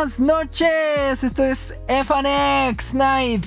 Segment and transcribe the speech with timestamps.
[0.00, 3.44] Buenas noches, esto es FNX Night,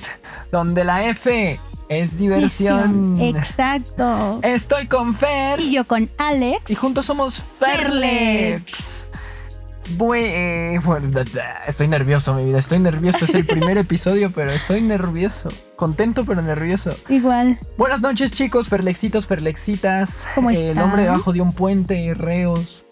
[0.52, 1.58] donde la F
[1.88, 3.20] es diversión.
[3.20, 4.38] Exacto.
[4.40, 5.58] Estoy con Fer.
[5.58, 6.70] Y yo con Alex.
[6.70, 9.08] Y juntos somos Ferlex.
[10.14, 11.24] Eh, bueno,
[11.66, 12.60] estoy nervioso, mi vida.
[12.60, 13.24] Estoy nervioso.
[13.24, 15.48] Es el primer episodio, pero estoy nervioso.
[15.74, 16.94] Contento, pero nervioso.
[17.08, 17.58] Igual.
[17.76, 18.68] Buenas noches, chicos.
[18.68, 20.24] Ferlexitos, Ferlexitas.
[20.36, 22.84] ¿Cómo El hombre debajo de un puente, reos,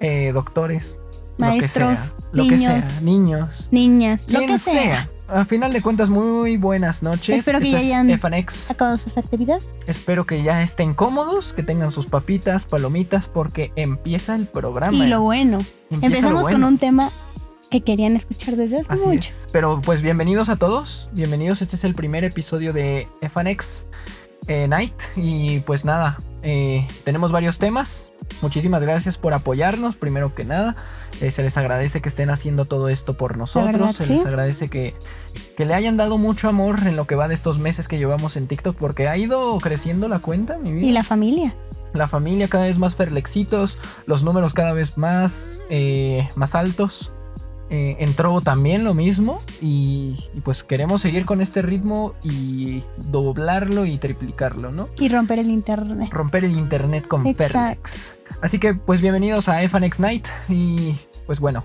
[0.00, 0.96] eh, doctores.
[1.38, 2.84] Maestros, lo que sea, lo que niños.
[2.84, 4.24] sea, niños, Niñas.
[4.32, 4.72] Lo quien que sea.
[4.82, 5.10] sea.
[5.26, 7.38] A final de cuentas, muy buenas noches.
[7.38, 8.70] Espero que Esto ya hayan- FNX.
[8.70, 9.64] Acabado sus actividades.
[9.86, 15.04] Espero que ya estén cómodos, que tengan sus papitas, palomitas, porque empieza el programa.
[15.04, 15.58] Y lo bueno.
[15.90, 17.10] Empieza Empezamos lo con un tema
[17.70, 19.18] que querían escuchar desde hace Así mucho.
[19.30, 19.48] es.
[19.50, 21.08] Pero pues bienvenidos a todos.
[21.12, 21.62] Bienvenidos.
[21.62, 23.84] Este es el primer episodio de FNX
[24.46, 24.94] eh, Night.
[25.16, 28.12] Y pues nada, eh, tenemos varios temas.
[28.42, 30.76] Muchísimas gracias por apoyarnos, primero que nada.
[31.20, 33.72] Eh, se les agradece que estén haciendo todo esto por nosotros.
[33.72, 34.12] verdad, se sí.
[34.14, 34.94] les agradece que,
[35.56, 38.36] que le hayan dado mucho amor en lo que va de estos meses que llevamos
[38.36, 41.54] en TikTok, porque ha ido creciendo la cuenta, mi vida Y la familia.
[41.92, 47.12] la familia cada vez más ferlexitos, los números cada vez más, eh, más altos.
[47.70, 53.86] Eh, entró también lo mismo y, y pues queremos seguir con este ritmo y doblarlo
[53.86, 54.88] y triplicarlo, ¿no?
[55.00, 56.08] Y romper el internet.
[56.12, 57.90] Romper el internet con Exacto.
[58.42, 61.64] Así que pues bienvenidos a FNX Night y pues bueno,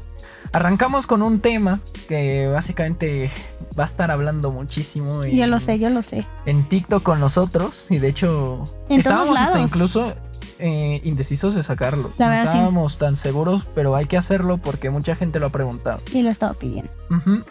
[0.54, 3.30] arrancamos con un tema que básicamente
[3.78, 5.26] va a estar hablando muchísimo.
[5.26, 6.26] Yo en- lo sé, yo lo sé.
[6.46, 10.14] en TikTok con nosotros y de hecho En estábamos todos hasta incluso
[10.60, 12.12] eh, indecisos de sacarlo.
[12.18, 12.48] La no sí.
[12.48, 16.00] estábamos tan seguros, pero hay que hacerlo porque mucha gente lo ha preguntado.
[16.14, 16.92] Y lo estaba pidiendo.
[17.10, 17.44] Ujú.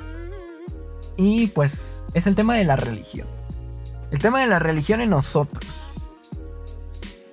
[1.17, 3.27] Y pues es el tema de la religión.
[4.11, 5.65] El tema de la religión en nosotros.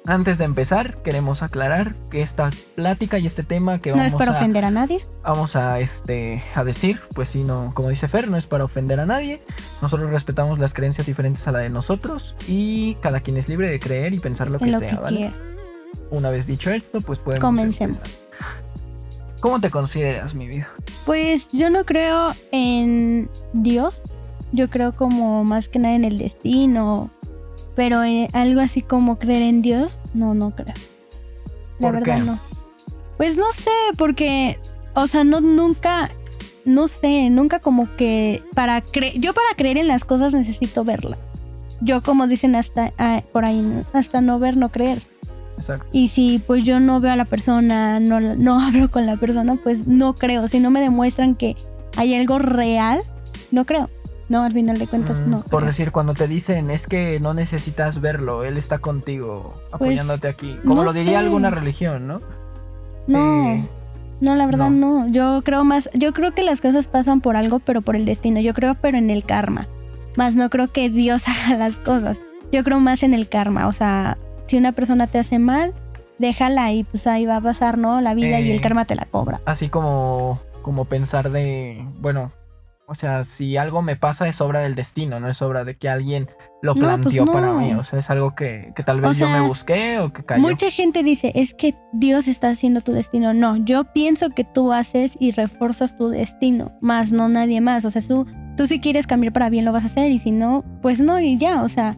[0.07, 4.15] Antes de empezar, queremos aclarar que esta plática y este tema que No vamos es
[4.15, 4.99] para a ofender a nadie.
[5.23, 8.99] vamos a este a decir, pues sí, no, como dice Fer, no es para ofender
[8.99, 9.41] a nadie.
[9.81, 13.79] Nosotros respetamos las creencias diferentes a la de nosotros y cada quien es libre de
[13.79, 15.17] creer y pensar lo que lo sea, que ¿vale?
[15.17, 15.35] quiera.
[16.11, 17.97] Una vez dicho esto, pues podemos Comencemos.
[17.97, 18.19] empezar.
[19.39, 20.69] ¿Cómo te consideras, mi vida?
[21.05, 24.01] Pues yo no creo en Dios.
[24.51, 27.11] Yo creo como más que nada en el destino.
[27.75, 30.73] Pero eh, algo así como creer en Dios, no, no creo.
[31.79, 32.21] La ¿Por verdad qué?
[32.21, 32.39] no.
[33.17, 34.59] Pues no sé, porque,
[34.93, 36.09] o sea, no, nunca,
[36.63, 41.17] no sé, nunca como que para creer, yo para creer en las cosas necesito verla.
[41.81, 43.83] Yo como dicen hasta ah, por ahí, ¿no?
[43.93, 45.05] hasta no ver, no creer.
[45.57, 45.85] Exacto.
[45.91, 49.57] Y si pues yo no veo a la persona, no, no hablo con la persona,
[49.63, 50.47] pues no creo.
[50.47, 51.55] Si no me demuestran que
[51.95, 53.01] hay algo real,
[53.51, 53.89] no creo.
[54.27, 55.37] No, al final de cuentas, Mm, no.
[55.41, 55.67] Por creo.
[55.67, 60.53] decir, cuando te dicen es que no necesitas verlo, él está contigo, apoyándote aquí.
[60.63, 61.25] Como Pues, no lo diría sé.
[61.25, 62.21] alguna religión, ¿no?
[63.07, 63.69] No, Eh,
[64.21, 65.07] no, la verdad no.
[65.09, 68.39] Yo creo más, yo creo que las cosas pasan por algo, pero por el destino.
[68.39, 69.67] Yo creo, pero en el karma.
[70.15, 72.17] Más no creo que Dios haga las cosas.
[72.51, 73.67] Yo creo más en el karma.
[73.67, 74.17] O sea,
[74.47, 75.73] si una persona te hace mal,
[76.19, 77.99] déjala y pues ahí va a pasar, ¿no?
[78.01, 78.55] La vida y Eh.
[78.55, 79.41] el karma te la cobra.
[79.45, 82.31] así como, como pensar de, bueno,
[82.87, 85.89] o sea, si algo me pasa es obra del destino, no es obra de que
[85.89, 86.27] alguien
[86.61, 86.85] lo No, pues
[87.15, 89.97] planteó para mí, o sea, es algo que, que tal vez O yo me busqué
[89.99, 90.41] o que cayó.
[90.41, 93.33] Mucha gente dice, es que Dios está haciendo tu destino.
[93.33, 97.85] No, yo pienso que tú haces y refuerzas tu destino, más no nadie más.
[97.85, 100.29] O sea, tú, tú si quieres cambiar para bien lo vas a hacer y si
[100.29, 101.97] no, pues no y ya, o sea,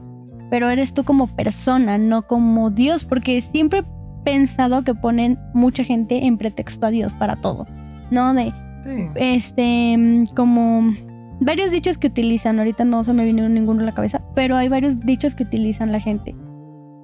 [0.49, 3.83] pero eres tú como persona, no como Dios, porque siempre he
[4.23, 7.65] pensado que ponen mucha gente en pretexto a Dios para todo,
[8.11, 8.33] ¿no?
[8.33, 8.53] De,
[8.83, 9.09] Sí.
[9.15, 10.93] este, mm, como
[11.41, 14.69] varios dichos que utilizan, ahorita no se me vino ninguno a la cabeza, pero hay
[14.69, 16.35] varios dichos que utilizan la gente.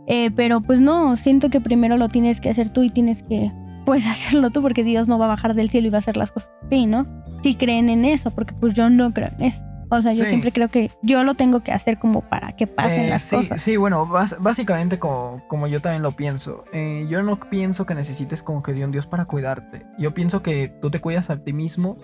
[0.07, 3.51] Eh, pero pues no, siento que primero lo tienes que hacer tú y tienes que,
[3.85, 6.17] pues hacerlo tú, porque Dios no va a bajar del cielo y va a hacer
[6.17, 6.51] las cosas.
[6.69, 7.05] Sí, ¿no?
[7.43, 9.63] Si creen en eso, porque pues yo no creo en eso.
[9.89, 10.29] O sea, yo Sí.
[10.29, 13.35] siempre creo que yo lo tengo que hacer como para que pasen Eh, las sí,
[13.35, 13.61] cosas.
[13.61, 14.05] sí, bueno,
[14.39, 16.63] básicamente como, como yo también lo pienso.
[16.73, 19.85] Eh, yo no pienso que necesites como que de un Dios para cuidarte.
[19.97, 21.97] Yo pienso que tú te cuidas a ti mismo,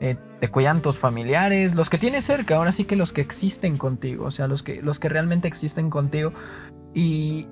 [0.00, 3.76] eh, te cuidan tus familiares, los que tienes cerca, ahora sí que los que existen
[3.76, 6.32] contigo, o sea, los que, los que realmente existen contigo.
[6.94, 7.46] Y,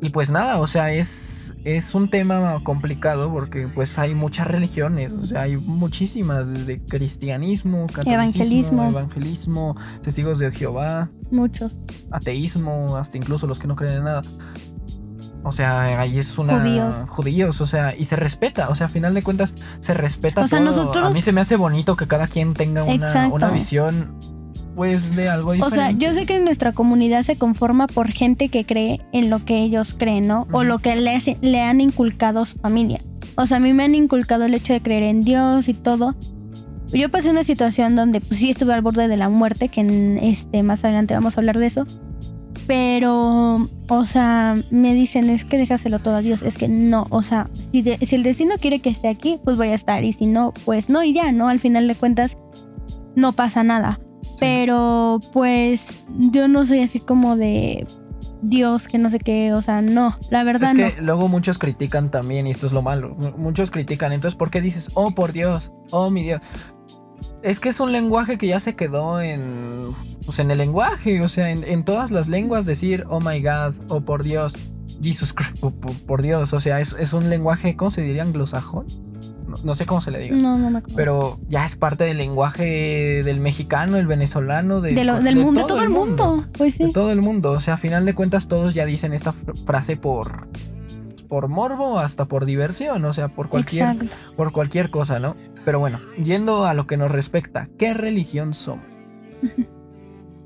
[0.00, 5.12] y pues nada, o sea, es, es un tema complicado porque pues hay muchas religiones,
[5.12, 8.88] o sea, hay muchísimas, desde cristianismo, catolicismo, Evangelismo.
[8.88, 11.76] evangelismo testigos de Jehová Muchos.
[12.10, 14.22] ateísmo, hasta incluso los que no creen en nada.
[15.42, 16.58] O sea, ahí es una.
[16.58, 16.94] Judíos.
[17.08, 18.68] Judíos, o sea, y se respeta.
[18.68, 20.68] O sea, a final de cuentas, se respeta O sea, todo.
[20.68, 24.18] nosotros- A mí se me hace bonito que cada quien tenga una, una visión,
[24.80, 25.76] pues, de algo O diferente.
[25.76, 29.58] sea, yo sé que nuestra comunidad se conforma por gente que cree en lo que
[29.62, 30.46] ellos creen, ¿no?
[30.52, 30.64] O Ujú.
[30.64, 32.98] lo que le, le han inculcado su familia.
[33.36, 36.16] O sea, a mí me han inculcado el hecho de creer en Dios y todo.
[36.94, 40.16] Yo pasé una situación donde pues sí estuve al borde de la muerte, que en
[40.16, 41.86] este más adelante vamos a hablar de eso.
[42.66, 43.56] Pero,
[43.88, 46.40] o sea, me dicen, es que déjaselo todo a Dios.
[46.40, 49.56] Es que no, o sea, si, de- si el destino quiere que esté aquí, pues
[49.58, 50.04] voy a estar.
[50.04, 51.48] Y si no, pues no, y ya, ¿no?
[51.48, 52.38] Al final de cuentas,
[53.14, 54.00] no pasa nada.
[54.40, 57.86] Pero, pues, yo no soy así como de
[58.42, 61.06] Dios, que no sé qué, o sea, no, la verdad Es que no.
[61.06, 63.14] luego muchos critican también, y esto es lo malo.
[63.18, 66.40] mu- Muchos critican, entonces, ¿por qué dices, oh por Dios, oh mi Dios?
[67.42, 69.94] Es que es un lenguaje que ya se quedó en.
[70.26, 73.74] Pues en el lenguaje, o sea, en, en todas las lenguas decir, oh my God,
[73.88, 74.54] oh por Dios,
[75.02, 76.52] Jesus Christ, oh, por, por Dios.
[76.52, 78.22] O sea, es, es un lenguaje, ¿cómo se diría?
[78.22, 78.86] Anglosajón.
[79.50, 80.36] No, no sé cómo se le diga.
[80.36, 80.96] No, no me acuerdo.
[80.96, 85.60] Pero ya es parte del lenguaje del mexicano, el venezolano, del, de lo- del mundo,
[85.62, 86.46] de todo el mundo.
[86.56, 87.50] Pues de todo el mundo.
[87.52, 90.48] O sea, a final de cuentas todos ya dicen esta fr- frase por
[91.28, 94.16] por morbo hasta por diversión, o sea, por cualquier Exacto.
[94.36, 95.36] por cualquier cosa, ¿no?
[95.64, 98.84] Pero bueno, yendo a lo que nos respecta, ¿qué religión somos?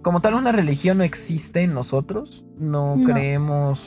[0.02, 3.04] Como tal una religión no existe en nosotros, no, No.
[3.04, 3.80] creemos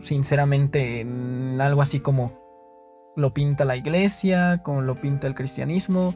[0.00, 2.32] sinceramente en algo así como
[3.16, 6.14] lo pinta la iglesia, como lo pinta el cristianismo.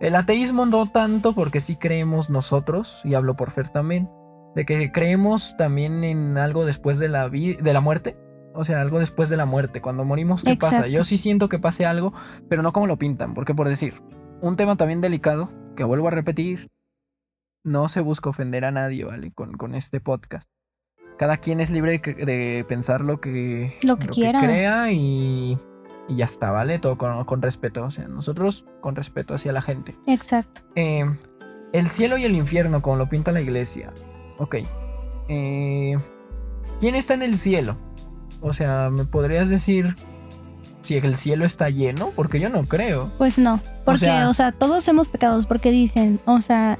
[0.00, 4.10] El ateísmo no tanto porque sí creemos nosotros, y hablo por Fer también,
[4.54, 8.16] de que creemos también en algo después de la, de la muerte.
[8.54, 9.80] O sea, algo después de la muerte.
[9.80, 10.88] Cuando morimos, ¿qué pasa?
[10.88, 12.12] Yo sí siento que pase algo,
[12.48, 13.34] pero no como lo pintan.
[13.34, 14.02] Porque por decir,
[14.40, 16.68] un tema también delicado, que vuelvo a repetir,
[17.62, 19.30] no se busca ofender a nadie, ¿vale?
[19.32, 20.48] Con, con este podcast.
[21.18, 24.40] Cada quien es libre de, pensar lo que, Lo que quiera.
[24.40, 25.58] crea y,
[26.10, 26.78] y ya está, ¿vale?
[26.78, 27.84] Todo con, con respeto.
[27.84, 29.96] O sea, nosotros con respeto hacia la gente.
[30.06, 30.62] Exacto.
[30.74, 31.04] Eh,
[31.72, 33.92] el cielo y el infierno, como lo pinta la iglesia.
[34.38, 34.56] Ok.
[35.28, 35.96] Eh,
[36.80, 37.76] ¿Quién está en el cielo?
[38.40, 39.94] O sea, ¿me podrías decir
[40.82, 42.10] si el cielo está lleno?
[42.16, 43.10] Porque yo no creo.
[43.18, 43.60] Pues no.
[43.84, 45.42] Porque, o sea, sea- todos hemos pecado.
[45.46, 46.78] Porque dicen, o sea,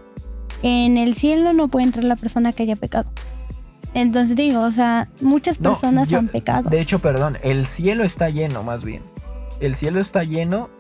[0.63, 3.11] en el cielo no puede entrar la persona que haya pecado.
[3.93, 6.71] Entonces digo, o sea, muchas No, personas yo- han pecado.
[6.71, 9.03] De hecho, perdón, el cielo está lleno, más bien.
[9.61, 10.71] El cielo está lleno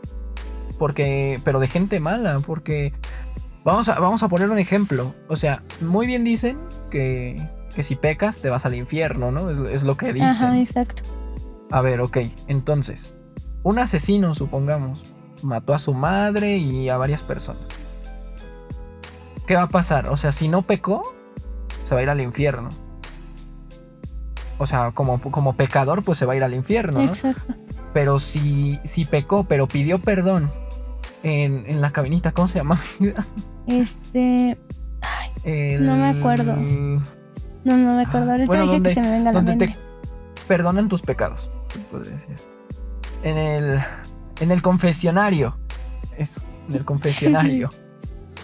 [0.79, 2.95] porque, pero de gente mala, porque
[3.65, 5.15] vamos a, vamos a poner un ejemplo.
[5.29, 6.59] O sea, muy bien dicen
[6.91, 7.37] que,
[7.75, 9.51] que si pecas te vas al infierno, ¿no?
[9.51, 10.29] Es, es lo que dicen.
[10.29, 11.03] Ajá, exacto.
[11.71, 12.19] A ver, ok,
[12.49, 13.15] entonces,
[13.63, 15.03] un asesino, supongamos,
[15.43, 17.63] mató a su madre y a varias personas.
[19.47, 20.09] ¿Qué va a pasar?
[20.09, 21.03] O sea, si no pecó,
[21.85, 22.69] se va a ir al infierno.
[24.59, 27.05] O sea, como, como pecador, pues se va a ir al infierno, ¿no?
[27.05, 27.55] Exacto.
[27.93, 30.51] Pero si, si pecó, pero pidió perdón
[31.23, 32.81] en, en la cabinita, ¿cómo se llama?
[33.67, 34.59] Este.
[35.45, 36.55] El- No me acuerdo.
[36.57, 38.31] No, no me acuerdo.
[38.33, 39.69] Ahorita Bueno, dije ¿dónde- que se me venga la mente.
[39.69, 39.77] te
[40.49, 42.37] perdonan tus pecados, se podría decir.
[43.23, 43.81] En el,
[44.41, 45.57] en el confesionario.
[46.17, 47.69] Eso, en el confesionario.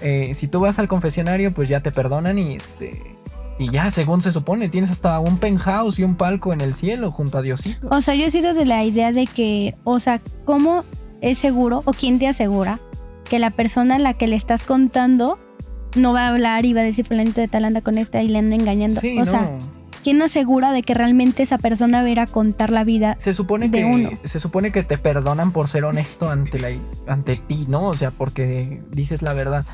[0.03, 3.16] Eh, si tú vas al confesionario, pues ya te perdonan y este.
[3.59, 7.11] Y ya, según se supone, tienes hasta un penthouse y un palco en el cielo
[7.11, 7.89] junto a Diosito.
[7.91, 10.85] O sea, yo he sido de la idea de que, o sea, ¿cómo
[11.23, 12.81] es seguro o quién te asegura
[13.25, 15.39] que la persona a la que le estás contando
[15.95, 18.29] no va a hablar y va a decir fulanito de tal anda con esta y
[18.29, 19.01] le anda engañando?
[19.01, 19.31] Sí, o no.
[19.31, 19.51] sea,
[20.05, 23.17] ¿quién asegura de que realmente esa persona va a ir a contar la vida?
[23.19, 24.11] se supone de que uno.
[24.25, 26.69] se supone que te perdonan por ser honesto ante la
[27.09, 27.87] ante ti, ¿no?
[27.87, 29.65] O sea, porque dices la verdad.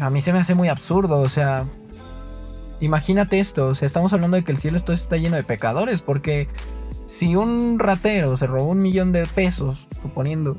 [0.00, 1.66] A mí se me hace muy absurdo, o sea,
[2.80, 6.02] imagínate esto, o sea, estamos hablando de que el cielo esto está lleno de pecadores,
[6.02, 6.48] porque
[7.06, 10.56] si un ratero se robó un millón de pesos, suponiendo,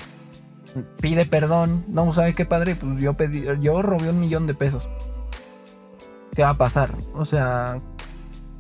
[1.01, 4.88] pide perdón, no sabe qué padre, pues yo pedí, yo robé un millón de pesos.
[6.35, 6.95] ¿Qué va a pasar?
[7.15, 7.81] O sea,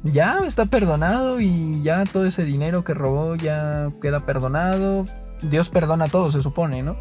[0.03, 5.05] ya está perdonado y ya todo ese dinero que robó ya queda perdonado.
[5.41, 6.97] Dios perdona todo, se supone, ¿no?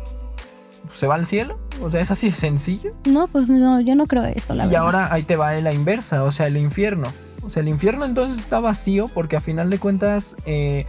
[0.94, 2.94] Se va al cielo, o sea, es así de sencillo.
[3.04, 4.82] No, pues no, yo no creo eso, la y verdad.
[4.82, 7.12] ahora ahí te va la inversa, o sea, el infierno.
[7.44, 10.86] O sea, el infierno entonces está vacío porque a final de cuentas, eh,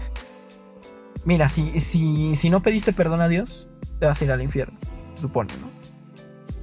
[1.25, 3.67] mira, si, si, si no pediste perdón a Dios,
[3.99, 4.77] te vas a ir al infierno,
[5.15, 5.69] se supone, ¿no?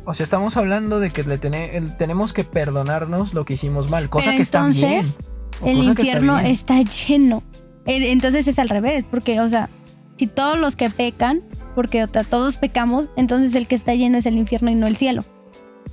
[0.08, 4.26] O sea, estamos hablando de que le tenemos que perdonarnos lo que hicimos mal, cosa
[4.26, 5.06] Pero que está bien.
[5.64, 6.46] el está infierno bien.
[6.46, 7.42] está lleno.
[7.86, 9.68] Entonces es al revés, porque, o sea,
[10.16, 11.40] si todos los que pecan,
[11.76, 14.88] porque o sea, todos pecamos, entonces el que está lleno es el infierno y no
[14.88, 15.22] el cielo.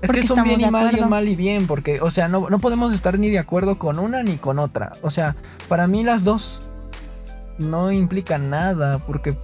[0.02, 2.60] Es que son bien y mal y mal y bien, porque, o sea, no, no
[2.60, 4.94] podemos estar ni de acuerdo con una ni con otra.
[5.02, 5.36] O sea,
[5.68, 6.68] para mí las dos
[7.60, 9.36] no implican nada, porque,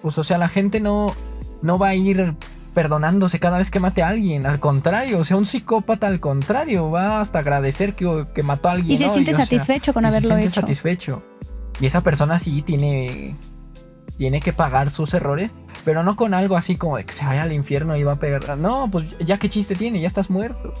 [0.00, 1.14] pues, o sea, la gente no,
[1.62, 2.34] no va a ir
[2.74, 4.46] perdonándose cada vez que mate a alguien.
[4.46, 8.72] Al contrario, o sea, un psicópata al contrario va hasta agradecer que, que mató a
[8.72, 8.92] alguien.
[8.94, 9.12] Y se ¿no?
[9.12, 10.60] siente sea, satisfecho con y se haberlo siente hecho.
[10.60, 11.22] satisfecho.
[11.80, 13.36] Y esa persona sí tiene
[14.18, 15.52] tiene que pagar sus errores,
[15.88, 18.16] pero no con algo así como de que se vaya al infierno y va a
[18.16, 18.58] pegar.
[18.58, 20.74] No, pues ya qué chiste tiene, ya estás muerto.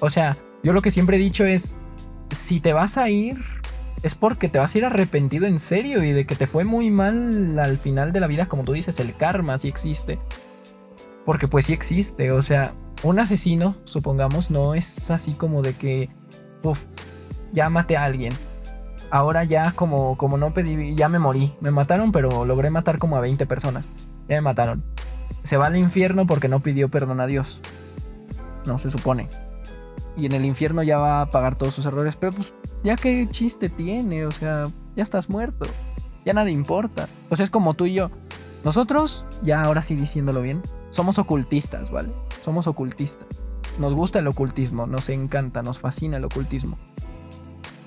[0.00, 1.78] O sea, yo lo que siempre he dicho es,
[2.30, 3.42] si te vas a ir,
[4.02, 6.90] es porque te vas a ir arrepentido en serio y de que te fue muy
[6.90, 10.18] mal al final de la vida, como tú dices, el karma sí existe.
[11.24, 16.10] Porque pues sí existe, o sea, un asesino, supongamos, no es así como de que,
[16.62, 16.82] uff,
[17.54, 18.34] ya maté a alguien.
[19.10, 21.54] Ahora ya como, como no pedí, ya me morí.
[21.62, 23.86] Me mataron, pero logré matar como a 20 personas.
[24.28, 24.84] Ya me mataron.
[25.42, 27.60] Se va al infierno porque no pidió perdón a Dios.
[28.66, 29.28] No se supone.
[30.16, 32.16] Y en el infierno ya va a pagar todos sus errores.
[32.16, 32.52] Pero pues,
[32.82, 34.26] ya qué chiste tiene.
[34.26, 34.62] O sea,
[34.96, 35.66] ya estás muerto.
[36.24, 37.08] Ya nada importa.
[37.30, 38.10] O sea, es como tú y yo.
[38.64, 42.10] Nosotros, ya ahora sí diciéndolo bien, somos ocultistas, ¿vale?
[42.42, 43.26] Somos ocultistas.
[43.78, 46.78] Nos gusta el ocultismo, nos encanta, nos fascina el ocultismo.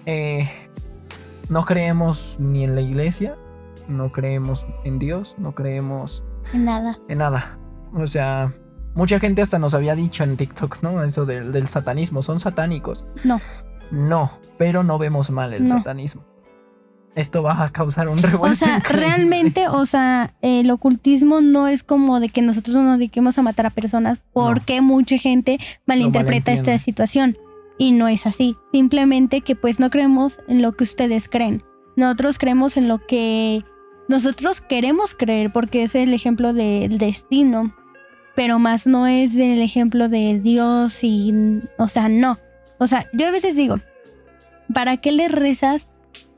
[0.05, 0.47] Eh,
[1.49, 3.37] no creemos ni en la iglesia,
[3.87, 6.97] no creemos en Dios, no creemos En nada.
[7.07, 7.57] en nada.
[7.93, 8.53] O sea,
[8.95, 11.03] mucha gente hasta nos había dicho en TikTok, ¿no?
[11.03, 13.03] Eso del, del satanismo, son satánicos.
[13.23, 13.39] No.
[13.91, 15.77] No, pero no vemos mal el No.
[15.77, 16.23] satanismo.
[17.15, 18.57] Esto va a causar un O revuelto.
[18.65, 19.07] sea, increíble.
[19.07, 23.65] realmente, o sea, el ocultismo no es como de que nosotros nos dediquemos a matar
[23.65, 27.35] a personas porque mucha gente malinterpreta esta situación.
[27.79, 28.55] Y no es así.
[28.71, 31.63] Simplemente que pues no creemos en lo que ustedes creen.
[31.95, 33.63] Nosotros creemos en lo que
[34.07, 37.75] nosotros queremos creer porque es el ejemplo del destino.
[38.35, 41.33] Pero más no es el ejemplo de Dios y...
[41.77, 42.37] O sea, no.
[42.77, 43.79] O sea, yo a veces digo,
[44.71, 45.89] ¿para qué le rezas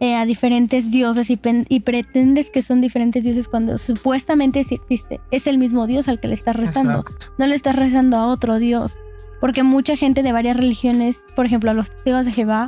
[0.01, 1.35] eh, a diferentes dioses y,
[1.81, 5.19] pretendes que son diferentes dioses cuando supuestamente sí existe.
[5.29, 6.99] Es el mismo dios al que le estás rezando.
[6.99, 7.25] Exacto.
[7.37, 8.95] No le estás rezando a otro dios.
[9.41, 12.67] Porque mucha gente de varias religiones, por ejemplo, a los testigos de Jehová,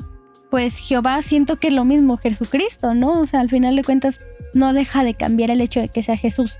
[0.49, 3.21] pues Jehová siento que es lo mismo Jesucristo, ¿no?
[3.21, 4.19] O sea, al final de cuentas
[4.53, 6.57] no deja de cambiar el hecho de que sea Jesús.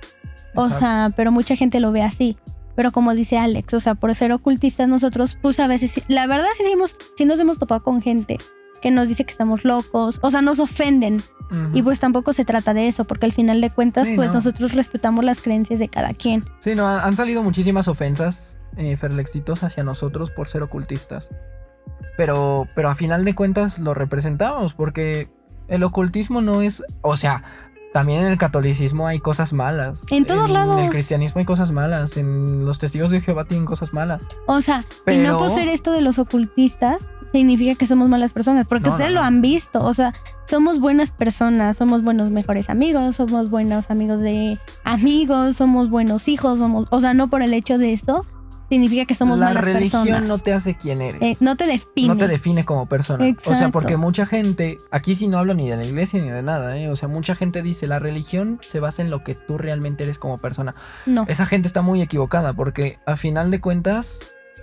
[0.55, 0.79] O Exacto.
[0.79, 2.38] sea, pero mucha gente lo ve así.
[2.75, 6.48] Pero como dice Alex, o sea, por ser ocultistas nosotros, pues a veces, la verdad
[6.57, 8.38] sí, hemos, sí nos hemos topado con gente
[8.81, 11.21] que nos dice que estamos locos, o sea, nos ofenden.
[11.74, 14.36] Y pues tampoco se trata de eso, porque al final de cuentas, Sí, pues no.
[14.36, 16.45] nosotros respetamos las creencias de cada quien.
[16.60, 21.29] Sí, no, han salido muchísimas ofensas, eh, Ferlexitos, hacia nosotros por ser ocultistas.
[22.15, 25.29] Pero, pero a final de cuentas lo representamos, porque
[25.67, 26.83] el ocultismo no es.
[27.01, 27.43] O sea,
[27.93, 30.03] también en el catolicismo hay cosas malas.
[30.10, 30.77] En todos lados.
[30.77, 32.17] En el cristianismo hay cosas malas.
[32.17, 34.24] En los testigos de Jehová tienen cosas malas.
[34.48, 36.98] O sea, y no por ser esto de los ocultistas,
[37.31, 40.13] significa que somos malas personas, porque No, no, ustedes lo han visto, o sea,
[40.45, 46.60] somos buenas personas, somos buenos mejores amigos, somos buenos amigos de amigos, somos buenos hijos,
[46.60, 48.25] somos, o sea, no por el hecho de esto
[48.71, 50.29] significa que somos La malas religión personas.
[50.29, 51.21] no te hace quien eres.
[51.21, 52.07] Eh, no te define.
[52.07, 53.25] no te define como persona.
[53.45, 56.41] O sea, porque mucha gente, aquí sí no hablo ni de la iglesia ni de
[56.41, 56.87] nada, ¿eh?
[56.87, 60.17] O sea, mucha gente dice, la religión se basa en lo que tú realmente eres
[60.17, 60.73] como persona.
[61.05, 61.25] no.
[61.27, 64.19] Esa gente está muy equivocada porque a final de cuentas,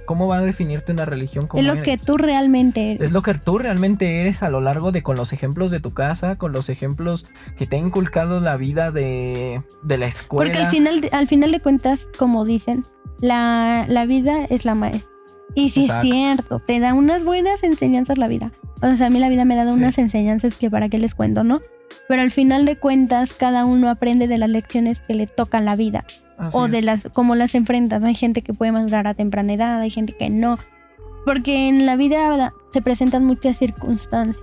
[0.06, 3.02] ¿cómo va a definirte una religión como Es lo que tú realmente eres.
[3.02, 5.92] Es lo que tú realmente eres a lo largo de con los ejemplos de tu
[5.92, 7.26] casa, con los ejemplos
[7.58, 10.50] que te ha inculcado la vida de, de la escuela.
[10.50, 12.84] Porque al final, al final de cuentas, como dicen,
[13.20, 15.10] la, la vida es la maestra.
[15.54, 16.06] Y sí Exacto.
[16.06, 18.52] es cierto, te da unas buenas enseñanzas la vida.
[18.82, 19.78] O sea, a mí la vida me ha dado Sí.
[19.78, 21.60] unas enseñanzas que para qué les cuento, ¿no?
[22.06, 25.75] Pero al final de cuentas, cada uno aprende de las lecciones que le tocan la
[25.75, 26.04] vida.
[26.37, 26.72] Así o es.
[26.72, 28.04] de las, cómo las enfrentas.
[28.04, 30.58] Hay gente que puede madurar a temprana edad, hay gente que no.
[31.25, 34.42] Porque en la vida se presentan muchas circunstancias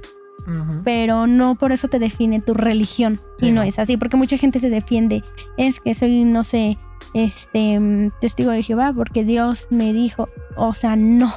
[0.84, 3.20] pero no por eso te define tu religión.
[3.40, 3.64] Sí, y no, no.
[3.64, 5.24] es así, porque mucha gente se defiende.
[5.58, 6.78] Es que soy, no sé,
[7.16, 10.30] este mm, testigo de Jehová porque Dios me dijo.
[10.56, 11.34] O sea, no.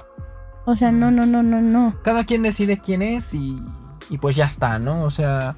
[0.67, 1.97] O sea, no, no, no, no, no.
[2.03, 3.59] Cada quien decide quién es y,
[4.11, 5.05] y pues ya está, ¿no?
[5.05, 5.57] O sea,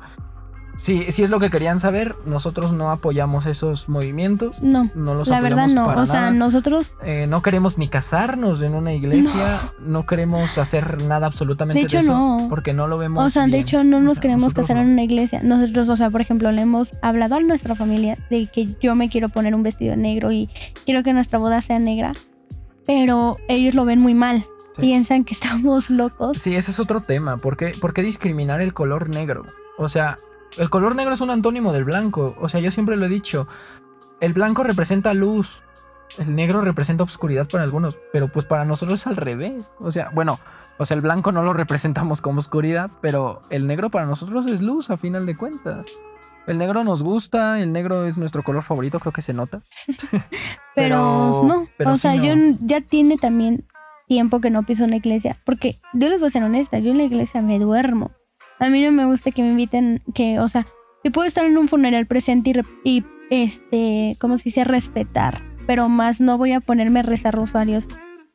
[0.83, 4.57] si, si es lo que querían saber, nosotros no apoyamos esos movimientos.
[4.63, 4.91] No.
[4.95, 5.87] No los La verdad apoyamos no.
[5.87, 6.31] para O sea, nada.
[6.33, 11.83] nosotros, Eh, no queremos ni casarnos en una iglesia, no, queremos hacer nada absolutamente De
[11.83, 12.47] de, hecho, eso, no.
[12.49, 13.25] porque no lo vemos.
[13.25, 14.83] o sea, de hecho, no O nos sea, queremos casar no.
[14.83, 15.41] en una iglesia.
[15.43, 19.11] Nosotros, o sea, por ejemplo, le hemos hablado a nuestra familia de que yo me
[19.11, 20.49] quiero poner un vestido negro y
[20.87, 22.13] quiero que nuestra boda sea negra.
[22.87, 24.47] Pero ellos lo ven muy mal.
[24.77, 24.83] Sí.
[24.83, 26.39] Piensan que estamos locos.
[26.39, 27.37] Sí, ese es otro tema.
[27.37, 29.45] ¿Por qué, por qué discriminar el color negro?
[29.79, 30.19] O sea,
[30.57, 32.37] el color negro es un antónimo del blanco.
[32.41, 33.47] O sea, yo siempre lo he dicho.
[34.21, 35.63] El blanco representa luz.
[36.19, 37.97] El negro representa obscuridad para algunos.
[38.13, 39.73] Pero pues para nosotros es al revés.
[39.79, 40.41] O sea, bueno,
[40.79, 42.91] o sea, el blanco no lo representamos como oscuridad.
[43.01, 45.87] Pero el negro para nosotros es luz, a final de cuentas.
[46.47, 49.63] El negro nos gusta, el negro es nuestro color favorito, creo que se nota.
[50.75, 52.25] Pero, no, pero o sea, no.
[52.25, 53.65] yo ya tiene también
[54.07, 56.97] tiempo que no piso una iglesia, porque yo les voy a ser honesta, yo en
[56.97, 58.13] la iglesia me duermo.
[58.61, 60.67] A mí no me gusta que me inviten, que, o sea,
[61.03, 62.51] Sí puedo estar en un funeral presente
[62.85, 67.35] y, y, este, como se dice, respetar, pero más no voy a ponerme a rezar
[67.35, 67.89] rosarios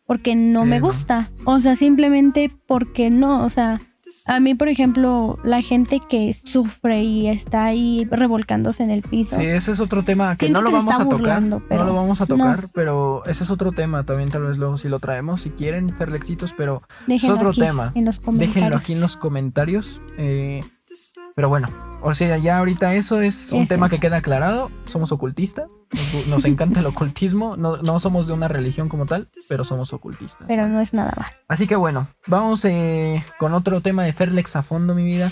[0.08, 0.88] porque no Sí, me no.
[0.88, 1.30] gusta.
[1.46, 3.82] O sea, simplemente porque no, o sea,
[4.26, 9.36] a mí, por ejemplo, la gente que sufre y está ahí revolcándose en el piso.
[9.38, 11.18] Sí, ese es otro tema que no lo que vamos a tocar.
[11.20, 12.28] burlando, pero no lo vamos a no.
[12.28, 14.04] tocar, pero ese es otro tema.
[14.06, 17.92] También tal vez luego si lo traemos, si quieren, Ferlexitos, pero déjenlo otro aquí tema.
[17.96, 18.56] en los comentarios.
[18.56, 20.02] déjenlo aquí en los comentarios.
[20.18, 20.64] eh,
[21.36, 21.68] pero bueno,
[22.02, 24.72] o sea, ya ahorita eso es un tema que queda aclarado.
[24.86, 25.70] Somos ocultistas,
[26.28, 27.58] nos, encanta el ocultismo.
[27.58, 30.48] No, no somos de una religión como tal, pero somos ocultistas.
[30.48, 31.32] Pero no es nada mal.
[31.48, 35.32] Así que bueno, vamos eh, con otro tema de Ferlex a fondo, mi vida.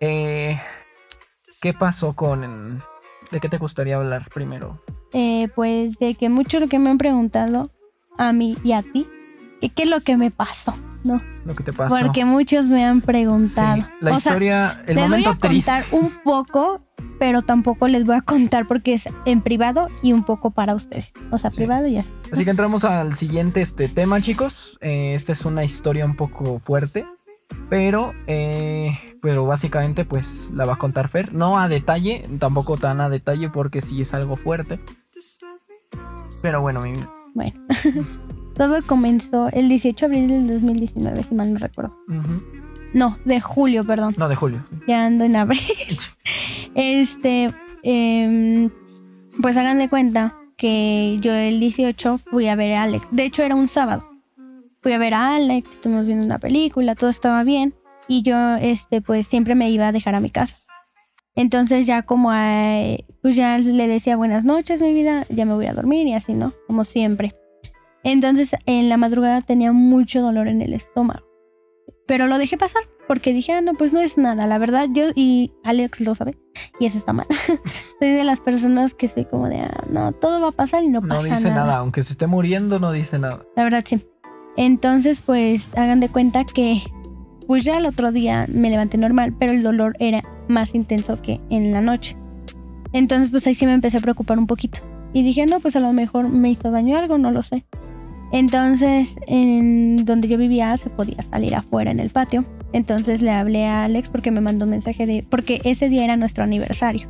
[0.00, 0.58] Eh,
[1.60, 2.82] ¿Qué pasó con...
[3.30, 4.80] ¿De qué te gustaría hablar primero?
[5.12, 7.70] Eh, pues de que mucho lo que me han preguntado
[8.16, 9.08] a mí y a ti,
[9.74, 11.20] qué es lo que me pasó, ¿no?
[11.44, 11.96] Lo que te pasó.
[11.98, 13.76] Porque muchos me han preguntado.
[13.76, 15.70] Sí, la O sea, historia, el les voy momento a triste.
[15.70, 16.80] contar un poco,
[17.18, 21.10] pero tampoco les voy a contar porque es en privado y un poco para ustedes.
[21.30, 21.58] O sea, Sí.
[21.58, 22.10] privado y así.
[22.32, 24.78] Así que entramos al siguiente este, tema, chicos.
[24.80, 27.04] Eh, esta es una historia un poco fuerte,
[27.68, 31.32] pero, eh, pero básicamente pues la va a contar Fer.
[31.34, 34.80] No a detalle, tampoco tan a detalle porque sí es algo fuerte.
[36.42, 37.08] Pero bueno, mi vida.
[37.34, 37.52] Bueno,
[38.56, 41.96] todo comenzó el 18 de abril del 2019, si mal no recuerdo.
[42.92, 44.14] No, de julio, perdón.
[44.16, 44.64] No, de julio.
[44.86, 45.60] Ya ando en abril.
[46.74, 47.50] este,
[47.82, 48.70] em,
[49.40, 53.06] pues hagan de cuenta que yo el 18 fui a ver a Alex.
[53.10, 54.08] De hecho, era un sábado.
[54.80, 57.74] Fui a ver a Alex, estuvimos viendo una película, todo estaba bien.
[58.06, 60.56] Y yo, este, pues siempre me iba a dejar a mi casa.
[61.36, 65.66] Entonces ya como, a- pues ya le decía buenas noches, mi vida, ya me voy
[65.66, 66.52] a dormir y así, ¿no?
[66.68, 67.34] Como siempre.
[68.04, 71.24] Entonces en la madrugada tenía mucho dolor en el estómago.
[72.06, 74.46] Pero lo dejé pasar porque dije, ah, no, pues no es nada.
[74.46, 76.36] La verdad, yo y Alex lo sabe
[76.78, 77.26] y eso está mal.
[78.00, 80.88] soy de las personas que soy como de, ah, no, todo va a pasar y
[80.88, 81.66] no, No pasa dice nada.
[81.66, 81.76] nada.
[81.78, 83.42] aunque se esté muriendo, no dice nada.
[83.56, 84.06] La verdad, sí.
[84.56, 86.82] Entonces, pues hagan de cuenta que,
[87.46, 91.40] pues ya el otro día me levanté normal, pero el dolor era más intenso que
[91.50, 92.16] en la noche.
[92.92, 94.80] Entonces, pues ahí sí me empecé a preocupar un poquito.
[95.12, 97.64] Y dije, no, pues a lo mejor me hizo daño algo, no lo sé.
[98.32, 102.44] Entonces, en donde yo vivía se podía salir afuera en el patio.
[102.72, 106.16] Entonces le hablé a Alex porque me mandó un mensaje de, porque ese día era
[106.16, 107.08] nuestro aniversario.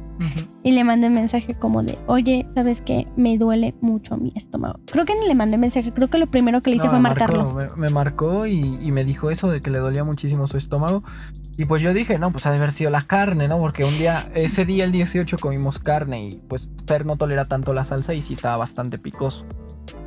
[0.62, 3.07] Y le mandé un mensaje como de, oye, ¿sabes qué?
[3.16, 4.79] Me duele mucho mi estómago.
[4.87, 6.98] Creo que ni le mandé mensaje, creo que lo primero que le hice No, fue
[7.00, 7.50] me marcarlo.
[7.50, 10.57] marcó, me, me marcó y, y me dijo eso de que le dolía muchísimo su
[10.59, 11.03] estómago.
[11.57, 13.59] Y pues yo dije, no, pues ha de haber sido la carne, ¿no?
[13.59, 17.72] Porque un día, ese día, el 18, comimos carne y pues Fer no tolera tanto
[17.72, 19.46] la salsa y sí estaba bastante picoso.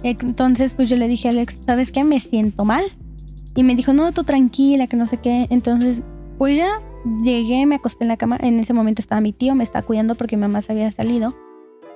[0.03, 2.03] Entonces, pues yo le dije a Alex, ¿sabes qué?
[2.03, 2.83] Me siento mal.
[3.55, 5.47] Y me dijo, no, tú tranquila, que no sé qué.
[5.49, 6.03] Entonces,
[6.37, 6.81] pues ya
[7.23, 8.37] llegué, me acosté en la cama.
[8.39, 11.35] En ese momento estaba mi tío, me estaba cuidando porque mi mamá se había salido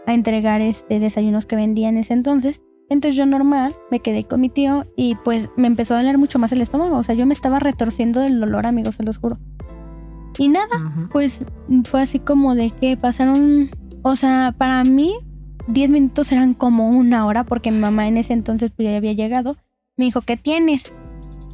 [0.08, 2.62] a entregar este desayunos que vendía en ese entonces.
[2.90, 6.40] Entonces yo normal, me quedé con mi tío y pues me empezó a doler mucho
[6.40, 6.98] más el estómago.
[6.98, 9.38] O sea, yo me estaba retorciendo del dolor, amigos, se los juro.
[10.38, 11.10] Y nada, Ujú.
[11.12, 11.46] pues
[11.86, 13.70] fue así como de que pasaron,
[14.02, 15.14] o sea, para mí
[15.72, 19.14] 10 minutos eran como una hora porque mi mamá en ese entonces pues ya había
[19.14, 19.58] llegado.
[19.98, 20.92] Me dijo, ¿qué tienes?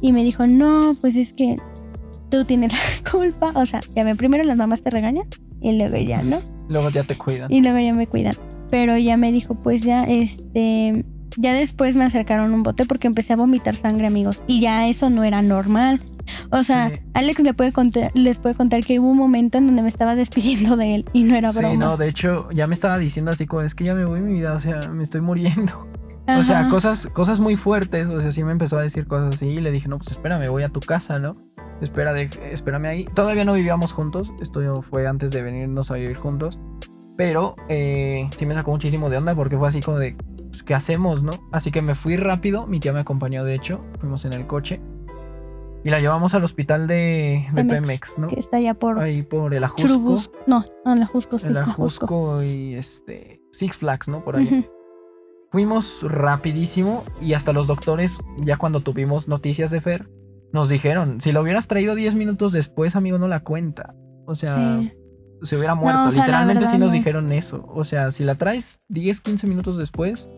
[0.00, 1.56] Y me dijo, no, pues es que
[2.30, 2.72] tú tienes
[3.04, 3.52] la culpa.
[3.54, 5.26] O sea, ya ven, primero las mamás te regañan
[5.60, 6.40] y luego ya, ¿no?
[6.68, 7.52] Luego ya te cuidan.
[7.52, 8.34] Y luego ya me cuidan.
[8.70, 11.04] Pero ya me dijo, pues ya, este,
[11.36, 14.42] ya después me acercaron un bote porque empecé a vomitar sangre, amigos.
[14.46, 16.00] Y ya eso no era normal.
[16.50, 17.00] O sea, Sí.
[17.14, 20.14] Alex le puede contar, les puede contar que hubo un momento en donde me estaba
[20.16, 21.70] despidiendo de él y no era broma.
[21.70, 24.20] Sí, no, de hecho, ya me estaba diciendo así como, es que ya me voy
[24.20, 25.86] mi vida, o sea, me estoy muriendo.
[26.36, 29.46] O sea, cosas, cosas muy fuertes, o sea, sí me empezó a decir cosas así
[29.46, 31.36] y le dije, no, pues espérame, voy a tu casa, ¿no?
[31.80, 33.04] Espera, de, espérame ahí.
[33.14, 36.58] Todavía no vivíamos juntos, esto fue antes de venirnos a vivir juntos,
[37.16, 40.16] pero eh, sí me sacó muchísimo de onda porque fue así como de,
[40.58, 41.32] pues, ¿qué hacemos, no?
[41.52, 44.80] Así que me fui rápido, mi tía me acompañó, de hecho, fuimos en el coche
[45.84, 48.28] y la llevamos al hospital de, de Pemex, Pemex, ¿no?
[48.28, 50.34] Que está allá por Ahí por el Ajusco, Churubusco.
[50.46, 51.46] No, no, el Ajusco, sí.
[51.46, 52.42] el Ajusco.
[52.42, 54.24] Y este, Six Flags, ¿no?
[54.24, 54.46] Por ahí.
[54.46, 54.66] Ujú.
[55.50, 60.10] Fuimos rapidísimo y hasta los doctores, ya cuando tuvimos noticias de Fer,
[60.52, 63.94] nos dijeron, si lo hubieras traído 10 minutos después, amigo, no la cuenta.
[64.26, 64.92] O sea, Sí.
[65.42, 66.08] se hubiera muerto.
[66.08, 66.94] o sea, la Literalmente sí nos no.
[66.94, 67.64] dijeron eso.
[67.68, 70.28] O sea, si la traes 10, 15 minutos después,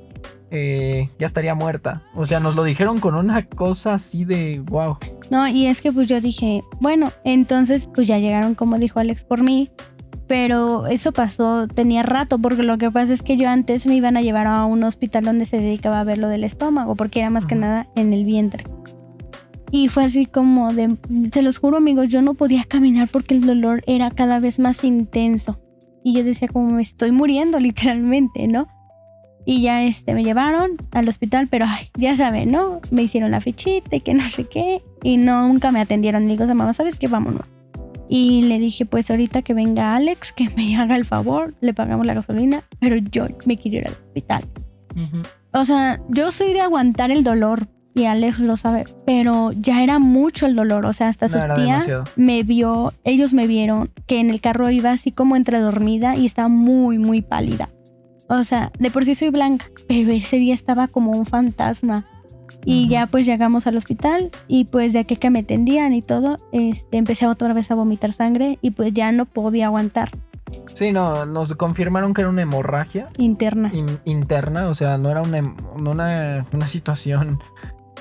[0.51, 2.03] eh, ya estaría muerta.
[2.15, 4.97] O sea, nos lo dijeron con una cosa así de, wow.
[5.31, 9.25] No, y es que pues yo dije, bueno, entonces pues ya llegaron, como dijo Alex,
[9.25, 9.71] por mí.
[10.27, 14.17] Pero eso pasó, tenía rato, porque lo que pasa es que yo antes me iban
[14.17, 17.31] a llevar a un hospital donde se dedicaba a ver lo del estómago, porque era
[17.31, 18.63] más que nada en el vientre.
[19.73, 20.97] Y fue así como de,
[21.33, 24.85] se los juro amigos, yo no podía caminar porque el dolor era cada vez más
[24.85, 25.61] intenso.
[26.05, 28.69] Y yo decía como me estoy muriendo literalmente, ¿no?
[29.51, 32.81] Y ya este, me llevaron al hospital, pero ay, ya saben, ¿no?
[32.93, 34.81] Me hicieron la fichita y que no sé qué.
[35.03, 36.23] Y no, nunca me atendieron.
[36.31, 37.09] Y digo, mamá, ¿sabes qué?
[37.09, 37.43] Vámonos.
[38.09, 42.07] Y le dije, pues ahorita que venga Alex, que me haga el favor, le pagamos
[42.07, 44.45] la gasolina, pero yo me quiero ir al hospital.
[45.51, 49.99] O sea, yo soy de aguantar el dolor, y Alex lo sabe, pero ya era
[49.99, 54.31] mucho el dolor, o sea, hasta su tía me vio, ellos me vieron que en
[54.31, 57.69] el carro iba así como entre dormida y estaba muy, muy pálida.
[58.31, 62.07] O sea, de por sí soy blanca, pero ese día estaba como un fantasma.
[62.65, 66.37] Y ya pues llegamos al hospital y pues de aquí que me atendían y todo,
[66.53, 70.11] este, empecé otra vez a vomitar sangre y pues ya no podía aguantar.
[70.75, 73.09] Sí, no, nos confirmaron que era una hemorragia.
[73.19, 73.73] Interna.
[74.05, 77.41] interna, o sea, no era una, una, una situación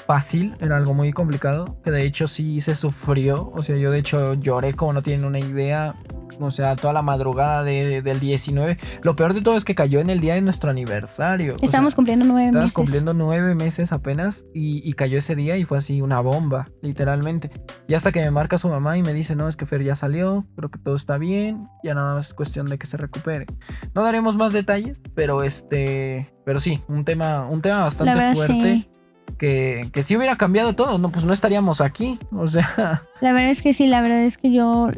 [0.10, 4.00] fácil, era algo muy complicado, que de hecho sí se sufrió, o sea, yo de
[4.00, 5.98] hecho lloré como no tienen una idea,
[6.39, 8.80] o sea, toda la madrugada del 19.
[9.04, 11.54] Lo peor de todo es que cayó en el día de nuestro aniversario.
[11.62, 12.56] Estamos cumpliendo nueve meses.
[12.56, 17.52] Estamos cumpliendo nueve meses apenas y, cayó ese día y fue así una bomba, literalmente.
[17.88, 19.95] Y hasta que me marca su mamá y me dice, no, es que Fer ya
[19.95, 23.45] salió, creo que todo está bien, ya nada más es cuestión de que se recupere.
[23.93, 28.89] No daremos más detalles, pero este, pero sí, un tema, un tema bastante fuerte
[29.38, 32.20] que, que si hubiera cambiado todo, no, pues no estaríamos aquí.
[32.32, 33.02] O sea.
[33.22, 34.89] La verdad es que sí, la verdad es que yo,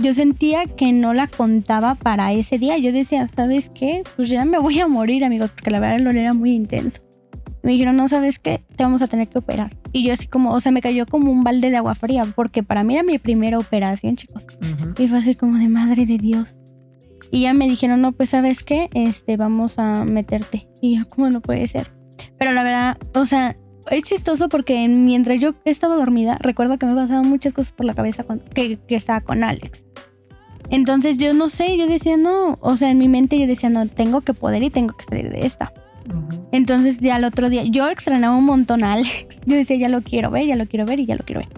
[0.00, 2.78] yo sentía que no la contaba para ese día.
[2.78, 4.02] Yo decía, ¿sabes qué?
[4.16, 7.00] Pues ya me voy a morir, amigos, porque la verdad el dolor era muy intenso.
[7.62, 8.62] Me dijeron, no, ¿sabes qué?
[8.76, 9.74] Te vamos a tener que operar.
[9.92, 12.62] Y yo así como, o sea, me cayó como un balde de agua fría, porque
[12.62, 14.46] para mí era mi primera operación, chicos.
[14.98, 16.56] Y fue así como de madre de Dios.
[17.30, 20.68] Y ya me dijeron, no, pues sabes qué, este, vamos a meterte.
[20.82, 21.90] Y yo, ¿cómo no puede ser?
[22.38, 23.56] Pero la verdad, o sea,
[23.90, 27.94] es chistoso porque mientras yo estaba dormida, recuerdo que me pasaban muchas cosas por la
[27.94, 29.84] cabeza cuando, que, estaba con Alex.
[30.70, 33.86] Entonces yo no sé, yo decía, no, o sea, en mi mente yo decía, no,
[33.86, 35.72] tengo que poder y tengo que salir de esta.
[36.52, 39.26] Entonces ya el otro día, yo extrañaba un montón a Alex.
[39.46, 41.48] Yo decía, ya lo quiero ver, ya lo quiero ver y ya lo quiero ver.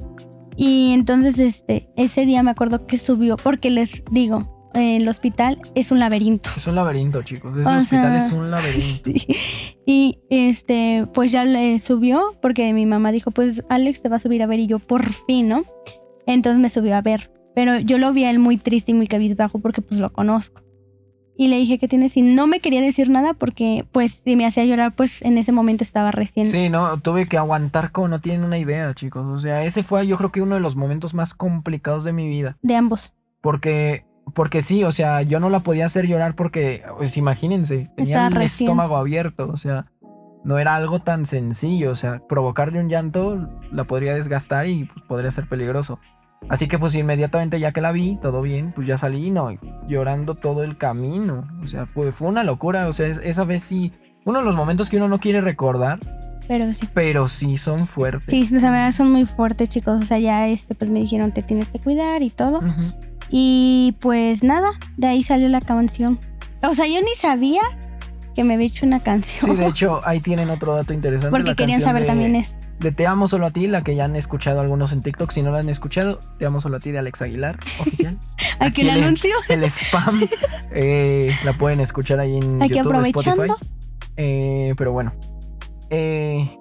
[0.56, 5.90] Y entonces este, ese día me acuerdo que subió, porque les digo, el hospital es
[5.90, 6.50] un laberinto.
[6.56, 7.56] Es un laberinto, chicos.
[7.56, 9.10] Ese hospital es un laberinto.
[9.88, 14.18] Y este, pues ya le subió, porque mi mamá dijo, pues Alex te va a
[14.18, 15.64] subir a ver, y yo, por fin, ¿no?
[16.26, 17.30] Entonces me subió a ver.
[17.54, 20.62] Pero yo lo vi a él muy triste y muy cabizbajo porque pues lo conozco.
[21.38, 22.16] Y le dije, ¿qué tienes?
[22.16, 25.52] Y no me quería decir nada porque, pues, si me hacía llorar, pues en ese
[25.52, 26.46] momento estaba recién.
[26.46, 29.24] Sí, no, tuve que aguantar como no tienen una idea, chicos.
[29.26, 32.26] O sea, ese fue yo creo que uno de los momentos más complicados de mi
[32.26, 32.56] vida.
[32.62, 33.12] De ambos.
[33.42, 38.26] Porque porque sí, o sea, yo no la podía hacer llorar porque, pues imagínense, tenía
[38.26, 39.86] el estómago abierto, o sea,
[40.44, 45.04] no era algo tan sencillo, o sea, provocarle un llanto la podría desgastar y pues,
[45.06, 45.98] podría ser peligroso.
[46.48, 49.48] Así que pues inmediatamente ya que la vi, todo bien, pues ya salí, no,
[49.88, 53.92] llorando todo el camino, o sea, fue, fue una locura, o sea, esa vez sí,
[54.24, 55.98] uno de los momentos que uno no quiere recordar,
[56.48, 56.88] pero sí.
[56.94, 58.26] Pero sí son fuertes.
[58.28, 60.00] Sí, la verdad son muy fuertes, chicos.
[60.00, 62.60] O sea, ya este, pues me dijeron te tienes que cuidar y todo.
[63.30, 66.18] Y pues nada, de ahí salió la canción.
[66.62, 67.62] O sea, yo ni sabía
[68.34, 69.50] que me había hecho una canción.
[69.50, 71.30] Sí, de hecho, ahí tienen otro dato interesante.
[71.30, 72.54] Porque querían saber también es.
[72.78, 75.30] De Te Amo Solo a Ti, la que ya han escuchado algunos en TikTok.
[75.32, 78.18] Si no la han escuchado, Te Amo Solo a Ti de Alex Aguilar, oficial.
[78.58, 79.34] Aquí, el anuncio.
[79.48, 80.28] El spam.
[80.72, 83.52] Eh, la pueden escuchar ahí en Aquí YouTube, Spotify.
[84.18, 85.14] Eh, pero bueno.
[85.88, 86.58] Eh,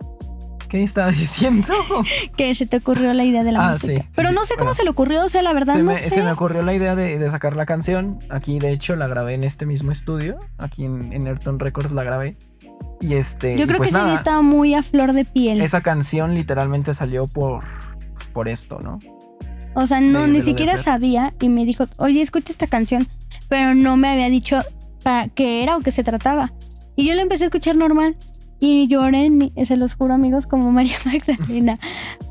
[0.69, 1.73] ¿Qué estaba diciendo?
[2.37, 4.01] que se te ocurrió la idea de la ah, música.
[4.01, 5.97] Sí, Pero no sé cómo se le ocurrió, o sea, la verdad se no me,
[5.97, 6.09] sé.
[6.09, 8.19] Se me ocurrió la idea de, sacar la canción.
[8.29, 10.37] Aquí, de hecho, la grabé en este mismo estudio.
[10.57, 12.37] Aquí en, en Ayrton Records la grabé.
[13.01, 13.57] Y este.
[13.57, 15.61] Yo creo pues que sí estaba muy a flor de piel.
[15.61, 17.63] Esa canción literalmente salió por,
[18.33, 18.99] por esto, ¿no?
[19.75, 23.07] O sea, no, ni siquiera sabía y me dijo, oye, escucha esta canción.
[23.49, 24.61] Pero no me había dicho
[25.03, 26.53] para qué era o qué se trataba.
[26.95, 28.15] Y yo la empecé a escuchar normal.
[28.67, 29.29] Y lloré,
[29.67, 31.77] se los juro amigos, como María Magdalena,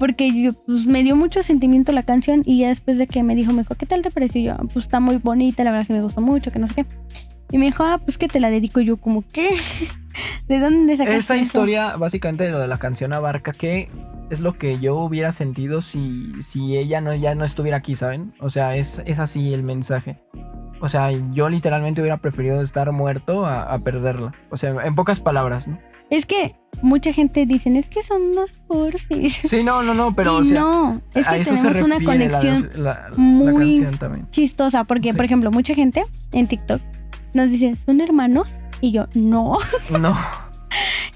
[0.01, 3.37] porque yo, pues, me dio mucho sentimiento la canción y ya después de que me
[3.37, 4.41] dijo, me dijo, ¿qué tal te pareció?
[4.41, 6.75] Y yo, pues está muy bonita, la verdad sí me gustó mucho, que no sé
[6.75, 6.87] qué.
[7.53, 9.51] Y me dijo, ah, pues que te la dedico yo, como, ¿qué?
[10.49, 13.89] ¿De dónde sacaste Esa historia, básicamente lo de la canción abarca que
[14.31, 18.35] es lo que yo hubiera sentido si, si ella no, ya no estuviera aquí, ¿saben?
[18.41, 20.19] O sea, es, es así el mensaje.
[20.81, 24.35] O sea, yo literalmente hubiera preferido estar muerto a, a perderla.
[24.51, 25.79] O sea, en pocas palabras, ¿no?
[26.11, 29.39] Es que mucha gente dice, es que son unos cursis.
[29.45, 32.71] Sí, no, no, no, pero o sea, no, es que tenemos una conexión
[33.17, 33.87] muy
[34.31, 36.81] chistosa, porque, por ejemplo, mucha gente en TikTok
[37.35, 38.61] nos dice, ¿son hermanos?
[38.81, 39.59] Y yo, no.
[39.99, 40.17] No.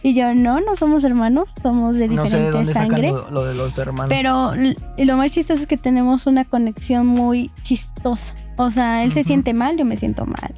[0.02, 3.10] y yo, no, no somos hermanos, somos de No diferente sé de dónde sacan sangre.
[3.10, 4.08] lo, lo de los hermanos.
[4.08, 4.52] Pero
[4.96, 8.34] lo más chistoso es que tenemos una conexión muy chistosa.
[8.56, 10.54] O sea, él se siente mal, yo me siento mal.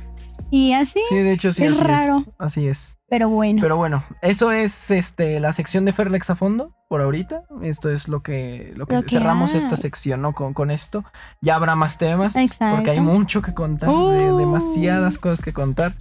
[0.50, 2.18] Y así, sí, de hecho sí, es así raro.
[2.18, 2.26] es.
[2.38, 2.98] Así es.
[3.08, 3.60] pero bueno.
[3.62, 7.42] Pero bueno, eso es este la sección de Ferlex a fondo por ahorita.
[7.62, 9.58] Esto es lo que, lo que, Lo que cerramos hay.
[9.58, 10.32] esta sección, ¿no?
[10.32, 11.04] Con, con esto.
[11.40, 12.34] Ya habrá más temas.
[12.36, 12.76] Exacto.
[12.76, 13.94] Porque hay mucho que contar, de-
[14.32, 14.36] Uh.
[14.38, 15.94] demasiadas cosas que contar.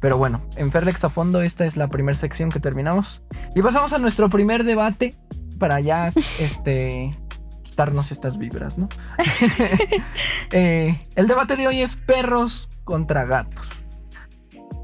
[0.00, 3.22] Pero bueno, en Ferlex a fondo esta es la primera sección que terminamos.
[3.54, 5.14] Y pasamos a nuestro primer debate
[5.60, 6.08] para ya
[6.40, 7.10] este
[7.62, 8.88] quitarnos estas vibras, ¿no?
[10.50, 13.68] Eh, el debate de hoy es perros contra gatos.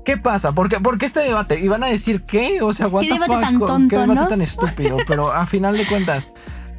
[0.08, 0.52] ¿Qué pasa?
[0.52, 1.60] ¿Por qué, por qué este debate?
[1.60, 2.62] ¿Y van a decir qué?
[2.62, 3.42] O sea, what ¿Qué the debate fuck?
[3.42, 4.26] tan ¿Qué tonto, debate no?
[4.26, 4.96] tan estúpido?
[5.06, 6.32] Pero a final de cuentas,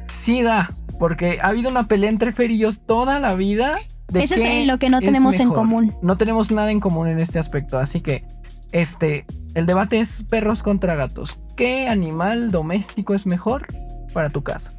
[0.08, 0.68] sí da.
[0.98, 3.76] Porque ha habido una pelea entre Fer y yo toda la vida.
[4.08, 5.94] De Eso es qué lo que no tenemos en común.
[6.02, 7.78] No tenemos nada en común en este aspecto.
[7.78, 8.26] Así que,
[8.72, 11.38] este, el debate es perros contra gatos.
[11.56, 13.68] ¿Qué animal doméstico es mejor
[14.12, 14.72] para tu casa?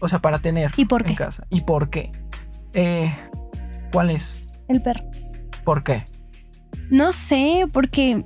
[0.00, 1.14] O sea, para tener ¿Y por en qué?
[1.14, 1.46] casa.
[1.48, 2.10] ¿Y por qué?
[2.72, 3.14] Eh,
[3.92, 4.48] ¿Cuál es?
[4.66, 5.04] El perro.
[5.62, 6.02] ¿Por qué?
[6.90, 8.24] No sé, porque.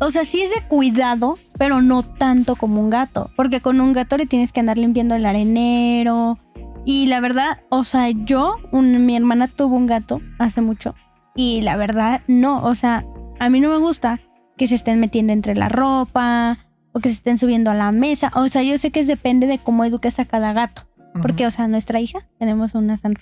[0.00, 3.30] O sea, sí es de cuidado, pero no tanto como un gato.
[3.36, 6.38] Porque con un gato le tienes que andar limpiando el arenero.
[6.84, 10.94] Y la verdad, o sea, yo, un- mi hermana tuvo un gato hace mucho.
[11.34, 12.62] Y la verdad, no.
[12.62, 13.04] O sea,
[13.40, 14.20] a mí no me gusta
[14.58, 16.58] que se estén metiendo entre la ropa
[16.92, 18.30] o que se estén subiendo a la mesa.
[18.34, 20.82] O sea, yo sé que es depende de cómo eduques a cada gato.
[21.22, 23.14] Porque, o sea, nuestra hija, tenemos una San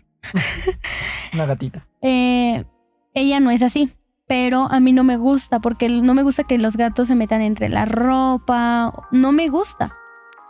[1.33, 1.87] Una gatita.
[2.03, 2.65] eh,
[3.15, 3.93] ella no es así.
[4.27, 7.43] Pero a mí no me gusta porque no me gusta que los gatos se metan
[7.43, 8.93] entre la ropa.
[9.11, 9.95] No me gusta.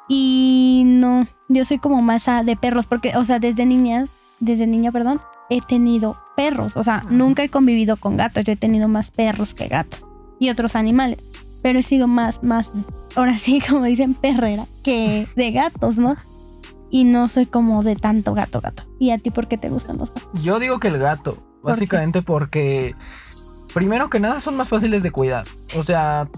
[0.09, 4.05] Y no, yo soy como más ah, de perros porque, o sea, desde niña,
[4.41, 6.77] desde niña, perdón, he tenido perros.
[6.77, 8.45] O sea, nunca he convivido con gatos.
[8.45, 10.07] Yo he tenido más perros que gatos
[10.39, 11.33] y otros animales.
[11.63, 12.71] Pero he sido más, más,
[13.17, 16.17] ahora sí, como dicen, perrera que de gatos, ¿no?
[16.91, 18.85] Y no soy como de tanto gato, gato.
[19.01, 20.43] ¿Y a ti por qué te gustan los gatos?
[20.43, 21.43] Yo digo que el gato.
[21.63, 22.95] Básicamente porque.
[23.75, 25.47] Primero que nada son más fáciles de cuidar.
[25.77, 26.29] O sea.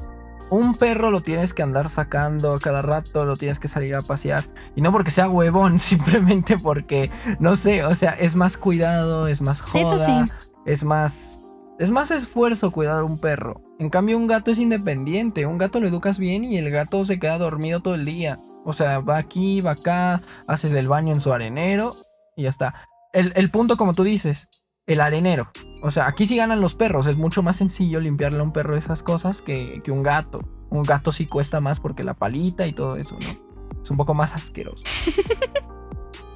[0.49, 4.03] Un perro lo tienes que andar sacando a cada rato, lo tienes que salir a
[4.03, 4.45] pasear.
[4.77, 9.43] Y no porque sea huevón, simplemente porque, no sé, o sea, es más cuidado, es
[9.43, 9.97] más joda.
[9.97, 10.33] Eso sí.
[10.65, 11.37] es más
[11.79, 13.61] es más esfuerzo cuidar un perro.
[13.79, 17.19] En cambio un gato es independiente, un gato lo educas bien y el gato se
[17.19, 18.39] queda dormido todo el día.
[18.65, 21.93] O sea, va aquí, va acá, haces el baño en su arenero
[22.35, 22.89] y ya está.
[23.13, 24.49] El, el punto como tú dices,
[24.87, 25.51] el arenero.
[25.83, 28.77] O sea, aquí sí ganan los perros, es mucho más sencillo limpiarle a un perro
[28.77, 30.41] esas cosas que, que un gato.
[30.71, 33.81] Un gato sí cuesta más porque la palita y todo eso, ¿no?
[33.83, 34.83] Es un poco más asqueroso.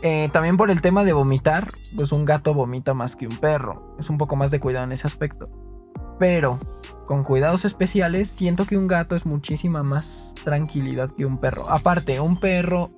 [0.03, 3.97] Eh, también por el tema de vomitar, pues un gato vomita más que un perro.
[3.99, 5.51] Es un poco más de cuidado en ese aspecto.
[6.19, 6.59] Pero
[7.07, 11.69] con cuidados especiales, siento que un gato es muchísima más tranquilidad que un perro.
[11.69, 12.93] Aparte, un perro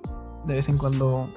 [0.45, 1.29] de vez en cuando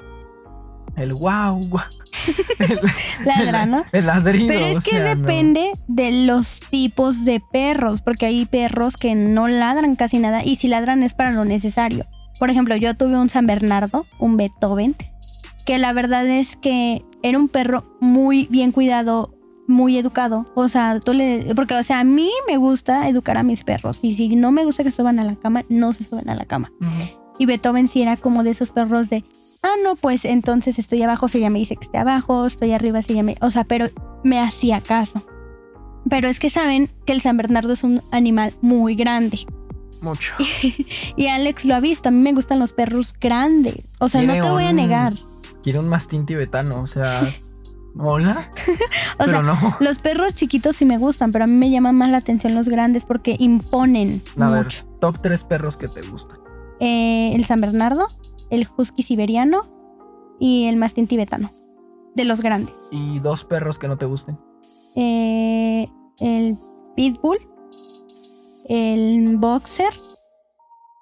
[0.97, 1.85] el wow, guau,
[2.59, 2.81] el,
[3.25, 3.85] Ladra, ¿no?
[3.93, 4.49] el ladrido.
[4.49, 5.05] Pero es o que no.
[5.05, 10.57] depende de los tipos de perros, porque hay perros que no ladran casi nada y
[10.57, 12.07] si ladran es para lo necesario.
[12.39, 14.97] Por ejemplo, yo tuve un San Bernardo, un Beethoven,
[15.65, 19.35] que la verdad es que era un perro muy bien cuidado,
[19.67, 20.47] muy educado.
[20.55, 21.55] O sea, tú le...
[21.55, 24.65] Porque, o sea, a mí me gusta educar a mis perros y si no me
[24.65, 26.71] gusta que suban a la cama, no se suben a la cama.
[27.39, 29.25] Y Beethoven sí era como de esos perros de,
[29.62, 33.03] ah, no, pues entonces estoy abajo, si ella me dice que esté abajo, estoy arriba,
[33.03, 33.37] si ella me...
[33.40, 33.87] O sea, pero
[34.25, 35.25] me hacía caso.
[36.09, 39.40] Pero es que saben que el San Bernardo es un animal muy grande.
[40.03, 40.35] Mucho.
[41.16, 43.95] Y Alex lo ha visto, a mí me gustan los perros grandes.
[43.99, 45.12] O sea, no te voy a un- negar.
[45.62, 47.23] Quiere un mastín tibetano, o sea.
[47.99, 48.51] Hola.
[49.14, 49.77] O pero sea, no.
[49.81, 52.69] los perros chiquitos sí me gustan, pero a mí me llaman más la atención los
[52.69, 54.66] grandes porque imponen A ver,
[55.01, 56.38] top 3 perros que te gustan.
[56.81, 58.07] Eh, el San Bernardo,
[58.51, 59.69] el Husky siberiano
[60.39, 61.51] y el mastín tibetano.
[62.15, 62.75] De los grandes.
[62.91, 64.39] Y dos perros que no te gusten.
[64.97, 65.89] eh,
[66.21, 66.57] el
[66.97, 67.39] pitbull,
[68.69, 69.93] el boxer,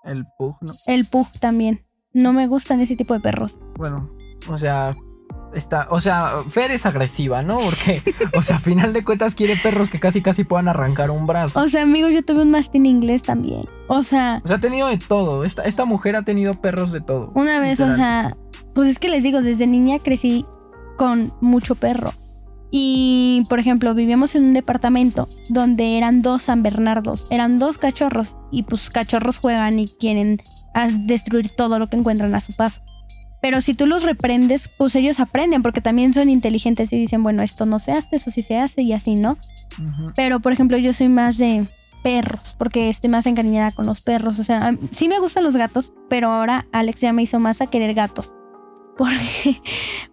[0.02, 0.72] El pug, ¿no?
[0.86, 1.86] el pug también.
[2.12, 3.58] No me gustan ese tipo de perros.
[3.76, 4.10] Bueno,
[4.50, 4.94] o sea,
[5.54, 7.58] está, o sea, Fer es agresiva, ¿no?
[7.58, 8.02] Porque,
[8.36, 11.60] o sea, a final de cuentas quiere perros que casi casi puedan arrancar un brazo.
[11.60, 13.64] O sea, amigos, yo tuve un mastín inglés también.
[13.88, 15.44] O sea, O sea, ha tenido de todo.
[15.44, 17.32] Esta, esta mujer ha tenido perros de todo.
[17.34, 18.36] una vez, o sea,
[18.74, 20.44] pues es que les digo, desde niña crecí
[20.96, 22.12] con mucho perro.
[22.76, 28.34] Y, por ejemplo, vivíamos en un departamento donde eran dos San Bernardos, eran dos cachorros
[28.50, 30.42] y pues cachorros juegan y quieren
[30.74, 32.80] a destruir todo lo que encuentran a su paso.
[33.44, 37.42] Pero si tú los reprendes, pues ellos aprenden porque también son inteligentes y dicen, bueno,
[37.42, 39.36] esto no se hace, eso sí se hace y así, ¿no?
[40.16, 41.66] Pero, por ejemplo, yo soy más de,
[42.02, 44.38] perros, porque estoy más encariñada con los perros.
[44.38, 47.66] O sea, sí me gustan los gatos, pero ahora Alex ya me hizo más a
[47.66, 48.32] querer gatos.
[48.96, 49.60] Porque,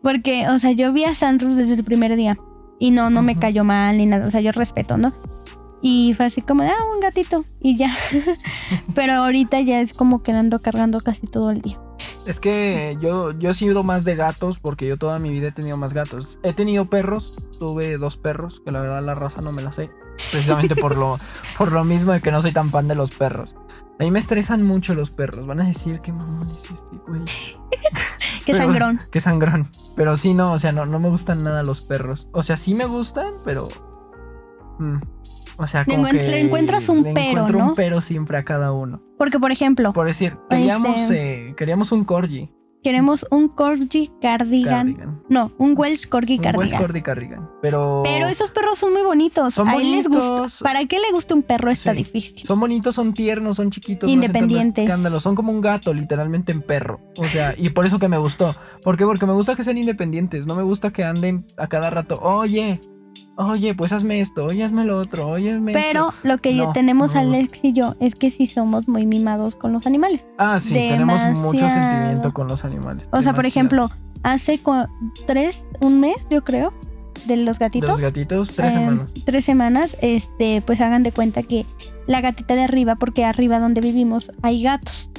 [0.01, 2.37] porque o sea, yo vi a Sandros desde el primer día
[2.79, 4.27] y no, no me cayó mal ni nada.
[4.27, 5.13] O sea, yo respeto, ¿no?
[5.81, 7.95] Y fue así como ah, un gatito y ya.
[8.95, 11.79] pero ahorita ya es como que ando cargando casi todo el día.
[12.25, 15.51] Es que yo, yo he sido más de gatos porque yo toda mi vida he
[15.51, 16.37] tenido más gatos.
[16.43, 19.89] He tenido perros, tuve dos perros, que la verdad la raza no me la sé.
[20.31, 21.17] Precisamente por lo,
[21.57, 23.55] por lo mismo de que no soy tan fan de los perros.
[23.99, 25.45] A mí me estresan mucho los perros.
[25.45, 27.21] Van a decir que mamón es este, güey.
[28.45, 28.99] qué sangrón.
[29.11, 29.69] Qué sangrón.
[29.95, 32.27] Pero sí, no, o sea, no, no me gustan nada los perros.
[32.31, 33.69] O sea, sí me gustan, pero.
[34.79, 35.01] Mm,
[35.57, 37.69] o sea, como le, que le encuentras un le pero, ¿no?
[37.69, 39.01] un pero siempre a cada uno.
[39.17, 42.49] Porque, por ejemplo, Por decir, queríamos, Este- eh, queríamos un corgi.
[42.83, 44.93] queremos un Corgi Cardigan.
[44.95, 45.21] Cardigan.
[45.29, 46.81] No, un Welsh Corgi Un Cardigan.
[46.81, 47.47] Corgi Cardigan.
[47.61, 48.01] Pero.
[48.03, 49.53] Pero esos perros son muy bonitos.
[49.53, 50.47] Son a él les gustó.
[50.63, 51.69] ¿Para qué le gusta un perro?
[51.69, 51.97] Está Sí.
[51.99, 52.47] difícil.
[52.47, 54.09] Son bonitos, son tiernos, son chiquitos.
[54.09, 54.83] no Independientes.
[54.85, 56.99] escándalo, Son como un gato, literalmente en perro.
[57.19, 58.47] O sea, y por eso que me gustó.
[58.83, 59.05] ¿Por qué?
[59.05, 60.47] Porque me gusta que sean independientes.
[60.47, 62.15] No me gusta que anden a cada rato.
[62.15, 62.79] Oye,
[63.47, 64.45] oye, pues hazme esto.
[64.45, 65.27] Oye, hazme lo otro.
[65.27, 66.27] Oye, hazme Pero esto.
[66.27, 67.21] lo que yo- tenemos no.
[67.21, 70.23] Alex y yo es que sí somos muy mimados con los animales.
[70.37, 73.05] Ah, sí, tenemos mucho sentimiento con los animales.
[73.11, 73.89] O sea, por ejemplo,
[74.23, 74.59] hace
[75.27, 76.73] tres, un mes, yo creo,
[77.25, 77.89] de los De gatitos.
[77.89, 79.11] los gatitos, tres eh, semanas.
[79.25, 81.65] Tres semanas, este, pues hagan de cuenta que
[82.07, 85.09] la gatita de arriba, porque arriba donde vivimos hay gatos.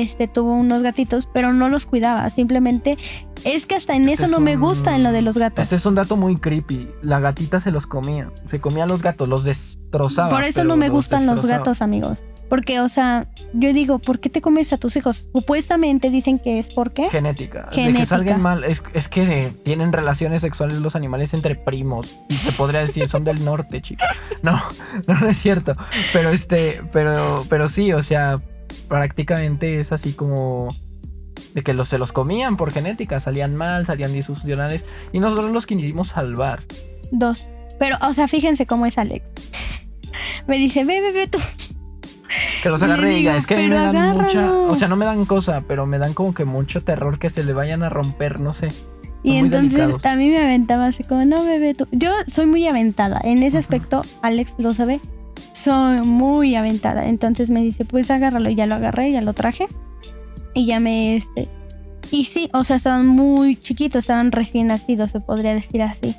[0.00, 2.28] Este tuvo unos gatitos, pero no los cuidaba.
[2.30, 2.96] Simplemente
[3.44, 5.36] es que hasta en Este eso es no me un- gusta en lo de los
[5.36, 5.62] gatos.
[5.62, 6.88] Este es un dato muy creepy.
[7.02, 8.30] La gatita se los comía.
[8.46, 10.30] Se comía a los gatos, los destrozaba.
[10.30, 12.18] Por eso no me los gustan los gatos, amigos.
[12.48, 15.26] Porque, o sea, yo digo, ¿por qué te comes a tus hijos?
[15.34, 17.62] Supuestamente dicen que es porque Genética.
[17.62, 18.04] De que Genética.
[18.04, 18.64] salgan mal.
[18.64, 22.08] Es, es que eh, tienen relaciones sexuales los animales entre primos.
[22.28, 24.06] Y se podría decir, son del norte, chicos.
[24.42, 24.60] No,
[25.08, 25.76] no, no es cierto.
[26.12, 28.34] Pero este, pero, pero sí, o sea,
[28.88, 30.68] prácticamente es así como
[31.54, 33.20] de que los, se los comían por genética.
[33.20, 34.84] Salían mal, salían disfuncionales.
[35.12, 36.64] Y nosotros los quisimos salvar.
[37.10, 37.46] dos.
[37.78, 39.24] Pero, o sea, fíjense cómo es Alex.
[40.46, 41.38] Me dice, ve, ve, ve tú.
[42.62, 44.38] Que los agarre y diga, es que a mí me "Pero dan mucha.
[44.38, 44.66] agárralo".
[44.68, 47.44] O sea, no me dan cosa, pero me dan como que mucho terror que se
[47.44, 48.68] le vayan a romper, no sé.
[49.22, 50.04] Y entonces delicados.
[50.06, 51.86] a mí me aventaba así como, no, bebé, tú.
[51.92, 53.20] Yo soy muy aventada.
[53.22, 55.00] En ese aspecto, Alex lo sabe.
[55.52, 57.04] Soy muy aventada.
[57.04, 58.48] Entonces me dice, pues agárralo.
[58.50, 59.66] Y ya lo agarré, ya lo traje.
[60.54, 61.48] Y ya me, este...
[62.10, 66.14] Y sí, o sea, estaban muy chiquitos, estaban recién nacidos, se podría decir así.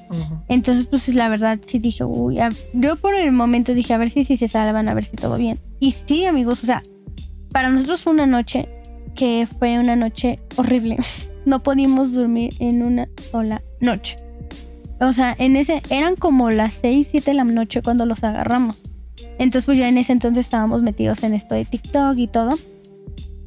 [0.48, 4.10] Entonces, pues la verdad sí dije, uy, a- yo por el momento dije, a ver
[4.10, 5.60] si, si se salvan, a ver si todo bien.
[5.80, 6.82] Y sí, amigos, o sea,
[7.52, 8.68] para nosotros fue una noche
[9.14, 10.98] que fue una noche horrible.
[11.46, 14.16] No pudimos dormir en una sola noche.
[15.02, 18.78] O sea, en ese, eran como las 6, 7 de la noche cuando los agarramos.
[19.44, 22.56] Entonces, pues ya en ese entonces estábamos metidos en esto de TikTok y todo.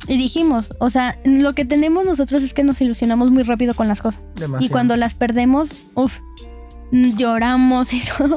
[0.08, 3.88] Y dijimos, o sea, lo que tenemos nosotros es que nos ilusionamos muy rápido con
[3.88, 4.22] las cosas.
[4.64, 6.18] Y cuando las perdemos, uff,
[6.92, 8.36] lloramos y todo.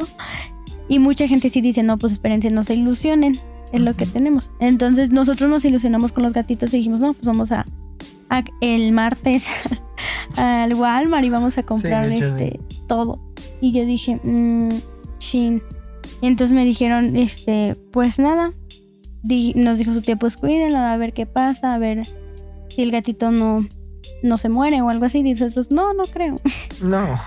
[0.87, 3.37] Y mucha gente sí dice, no, pues espérense, no se ilusionen,
[3.71, 4.49] es lo que tenemos.
[4.59, 7.63] Entonces nosotros nos ilusionamos con los gatitos y dijimos, no, pues vamos a,
[8.29, 9.43] a- el martes
[10.37, 13.19] al Walmart y vamos a comprar este todo.
[13.61, 14.69] Y yo dije, mmm,
[15.19, 15.61] chin.
[16.21, 18.53] Y entonces me dijeron, este, pues nada.
[19.23, 22.01] Di- nos dijo su tía, pues cuídenlo, a ver qué pasa, a ver
[22.69, 23.65] si el gatito no,
[24.23, 25.19] no se muere o algo así.
[25.19, 26.35] Y nosotros, no, no creo.
[26.81, 27.19] No,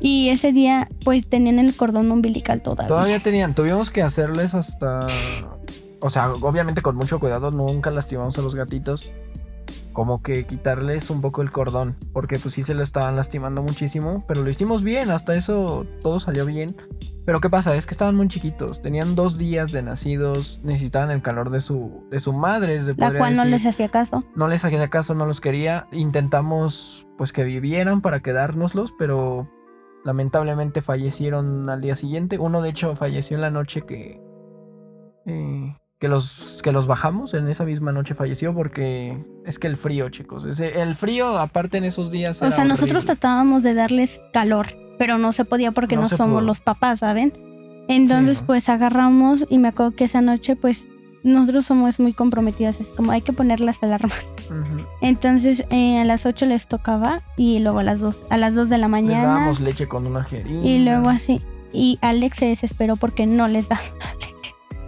[0.00, 2.88] Y ese día, pues tenían el cordón umbilical todavía.
[2.88, 3.54] todavía tenían.
[3.54, 5.00] Tuvimos que hacerles hasta.
[6.02, 9.12] O sea, obviamente con mucho cuidado, nunca lastimamos a los gatitos.
[9.92, 11.96] Como que quitarles un poco el cordón.
[12.12, 14.24] Porque pues sí se lo estaban lastimando muchísimo.
[14.26, 16.76] Pero lo hicimos bien, hasta eso todo salió bien.
[17.24, 17.74] Pero ¿qué pasa?
[17.76, 18.82] Es que estaban muy chiquitos.
[18.82, 20.60] Tenían dos días de nacidos.
[20.62, 22.82] Necesitaban el calor de su, de su madre.
[22.82, 24.24] Se la cual no les hacía caso.
[24.34, 25.86] no les hacía caso, no los quería.
[25.92, 29.48] Intentamos pues que vivieran para quedárnoslos, pero
[30.04, 32.38] lamentablemente fallecieron al día siguiente.
[32.38, 34.20] Uno de hecho falleció en la noche que
[35.26, 37.34] eh, que los que los bajamos.
[37.34, 41.78] En esa misma noche falleció porque es que el frío, chicos, ese- el frío aparte
[41.78, 42.40] en esos días.
[42.42, 43.06] O sea, nosotros horrible.
[43.06, 46.46] tratábamos de darles calor, pero no se podía porque No somos pudo.
[46.46, 47.32] los papás, ¿saben?
[47.88, 48.46] Entonces, Sí, ¿no?
[48.46, 50.84] pues agarramos y me acuerdo que esa noche, pues
[51.22, 54.18] nosotros somos muy comprometidas, es como hay que poner las alarmas.
[55.02, 58.68] Entonces, eh, a las 8 les tocaba y luego a las 2, a las 2
[58.68, 60.66] de la Les mañana dábamos leche con una jeringa.
[60.66, 61.40] y luego así.
[61.72, 63.78] Y Alex se desesperó porque no les da
[64.20, 64.34] leche.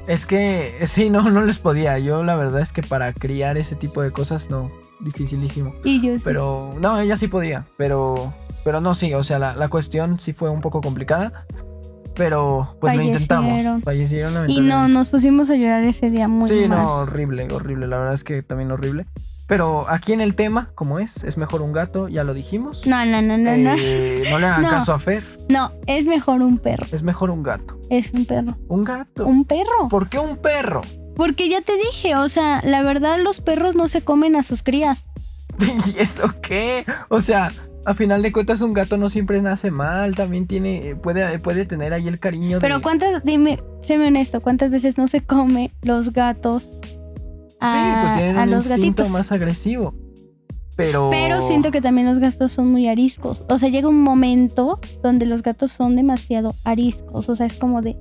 [0.07, 1.99] Es que sí, no, no les podía.
[1.99, 5.75] Yo la verdad es que para criar ese tipo de cosas no, dificilísimo.
[5.85, 6.23] Y yo sí.
[6.25, 8.33] Pero no, ella sí podía, pero
[8.65, 11.47] pero no sí, o sea, la, la cuestión sí fue un poco complicada.
[12.15, 13.83] Pero pues lo intentamos.
[13.83, 14.49] Fallecieron.
[14.51, 16.71] Y no, nos pusimos a llorar ese día muy sí, mal.
[16.71, 17.87] no, horrible, horrible.
[17.87, 19.07] La verdad es que también horrible.
[19.53, 22.87] Pero aquí en el tema, como es, es mejor un gato, ya lo dijimos.
[22.87, 23.75] No, no, no, no, no.
[23.79, 24.71] Eh, no le hagan No.
[24.71, 26.87] caso a Fer, No, es mejor un perro.
[26.91, 27.79] es mejor un gato.
[27.91, 28.57] Es un perro.
[28.69, 29.27] Un gato.
[29.27, 29.91] Un perro.
[29.91, 30.81] ¿Por qué un perro?
[31.17, 34.63] Porque ya te dije, o sea, la verdad los perros no se comen a sus
[34.63, 35.05] crías.
[35.61, 36.87] ¿Y eso qué?
[37.11, 37.53] O sea,
[37.85, 41.93] a final de cuentas un gato no siempre nace mal, también tiene, puede, puede tener
[41.93, 42.83] ahí el cariño Pero de...
[42.83, 46.71] cuántas, dime, séme honesto, ¿cuántas veces no se come los gatos
[47.63, 49.11] a, sí, pues tienen a un los instinto gatitos?
[49.11, 49.95] más agresivo.
[50.77, 51.11] Pero...
[51.11, 53.45] Pero siento que también los gatos son muy ariscos.
[53.49, 57.29] O sea, llega un momento donde los gatos son demasiado ariscos.
[57.29, 57.97] O sea, es como de,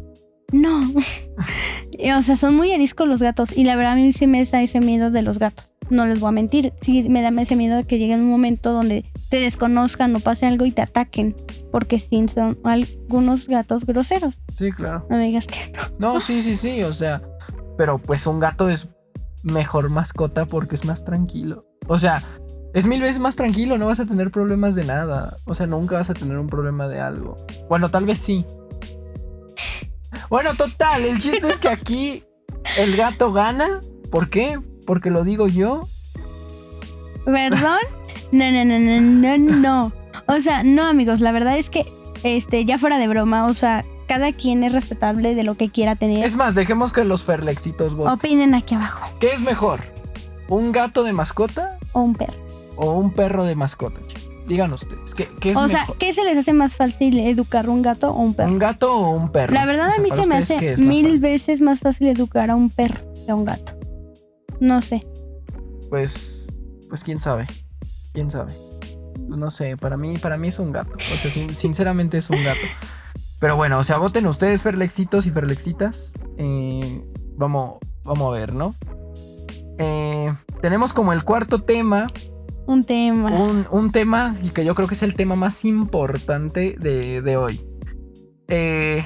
[0.52, 0.92] no.
[2.18, 3.56] O sea, son muy ariscos los gatos.
[3.56, 5.72] Y la verdad a mí sí me da ese miedo de los gatos.
[5.90, 6.74] No les voy a mentir.
[6.82, 10.48] Sí me da ese miedo de que llegue un momento donde te desconozcan o pase
[10.48, 11.36] algo y te ataquen.
[11.72, 14.40] Porque sí, son algunos gatos groseros.
[14.58, 15.06] Sí, claro.
[15.10, 16.14] No me digas que no.
[16.14, 17.22] No, sí, sí, sí, o sea,
[17.78, 18.88] pero pues un gato es
[19.44, 21.66] mejor mascota porque es más tranquilo.
[21.88, 22.24] O sea,
[22.74, 25.38] es mil veces más tranquilo, no vas a tener problemas de nada.
[25.46, 27.36] O sea, nunca vas a tener un problema de algo.
[27.70, 28.46] Bueno, tal vez sí.
[30.30, 32.24] Bueno, total, el chiste es que aquí
[32.78, 33.82] el gato gana.
[34.10, 34.60] ¿Por qué?
[34.86, 35.88] Porque lo digo yo.
[37.26, 37.80] ¿Perdón?
[38.32, 39.92] No, no, no, no, no, no.
[40.28, 41.86] O sea, no, amigos, la verdad es que,
[42.24, 45.96] este, ya fuera de broma, o sea, cada quien es respetable de lo que quiera
[45.96, 46.26] tener.
[46.26, 48.14] Es más, dejemos que los ferlexitos voten.
[48.14, 49.10] Opinen aquí abajo.
[49.22, 49.80] ¿Qué es mejor?
[50.50, 52.34] ¿Un gato de mascota O un perro.
[52.76, 54.02] o un perro de mascota?
[54.48, 55.98] Digan ustedes, ¿qué, qué es O sea, mejor?
[55.98, 58.50] ¿qué se les hace más fácil educar un gato o un perro?
[58.52, 59.54] ¿Un gato o un perro?
[59.54, 61.20] La verdad O a mí se me ustedes, ¿qué hace mil fácil?
[61.22, 63.74] veces más fácil educar a un perro que a un gato.
[64.60, 65.06] No sé.
[65.90, 66.52] Pues,
[66.90, 67.48] pues quién sabe,
[68.14, 68.52] quién sabe.
[69.30, 70.92] No sé, para mí, para mí es un gato.
[70.96, 72.60] O sea, sin- sinceramente es un gato.
[73.42, 76.14] Pero bueno, o sea, voten ustedes, Ferlexitos y Ferlexitas.
[76.38, 77.04] Eh,
[77.36, 78.74] vamos, vamos a ver, ¿no?
[79.80, 80.32] Eh,
[80.62, 82.08] tenemos como el cuarto tema,
[82.68, 83.42] Un tema.
[83.42, 87.36] un, un tema y que yo creo que es el tema más importante de, de
[87.38, 87.66] hoy.
[88.48, 89.04] Eh,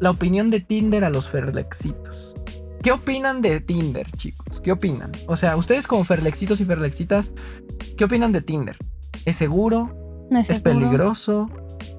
[0.00, 2.34] la opinión de Tinder a los Ferlexitos.
[2.82, 4.60] ¿Qué opinan de Tinder, chicos?
[4.60, 5.12] ¿Qué opinan?
[5.28, 7.30] O sea, ustedes como Ferlexitos y Ferlexitas,
[7.96, 8.76] ¿qué opinan de Tinder?
[9.24, 9.94] ¿Es seguro?
[10.28, 10.80] no es ¿Es seguro.
[10.80, 11.50] peligroso?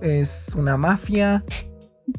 [0.02, 1.44] ¿Es una mafia?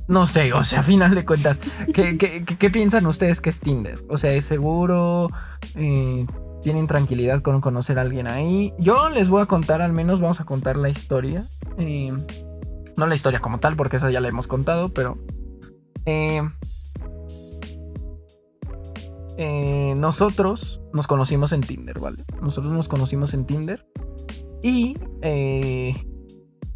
[0.06, 1.58] No sé, o sea, a final de cuentas,
[1.94, 3.98] ¿qué, qué- qué- piensan ustedes que es Tinder?
[4.10, 5.28] O sea, ¿es seguro?
[5.76, 6.26] Eh,
[6.62, 8.74] ¿Tienen tranquilidad con conocer a alguien ahí?
[8.78, 11.46] Yo les voy a contar, al menos vamos a contar la historia.
[11.78, 12.12] Eh,
[12.96, 15.16] no la historia como tal, porque esa ya la hemos contado, pero...
[16.04, 16.42] eh,
[19.96, 22.24] nosotros nos conocimos en Tinder, ¿vale?
[22.42, 23.86] Nosotros nos conocimos en Tinder.
[24.62, 24.96] Y...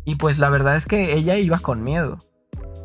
[0.04, 2.18] y pues la verdad es que ella iba con miedo.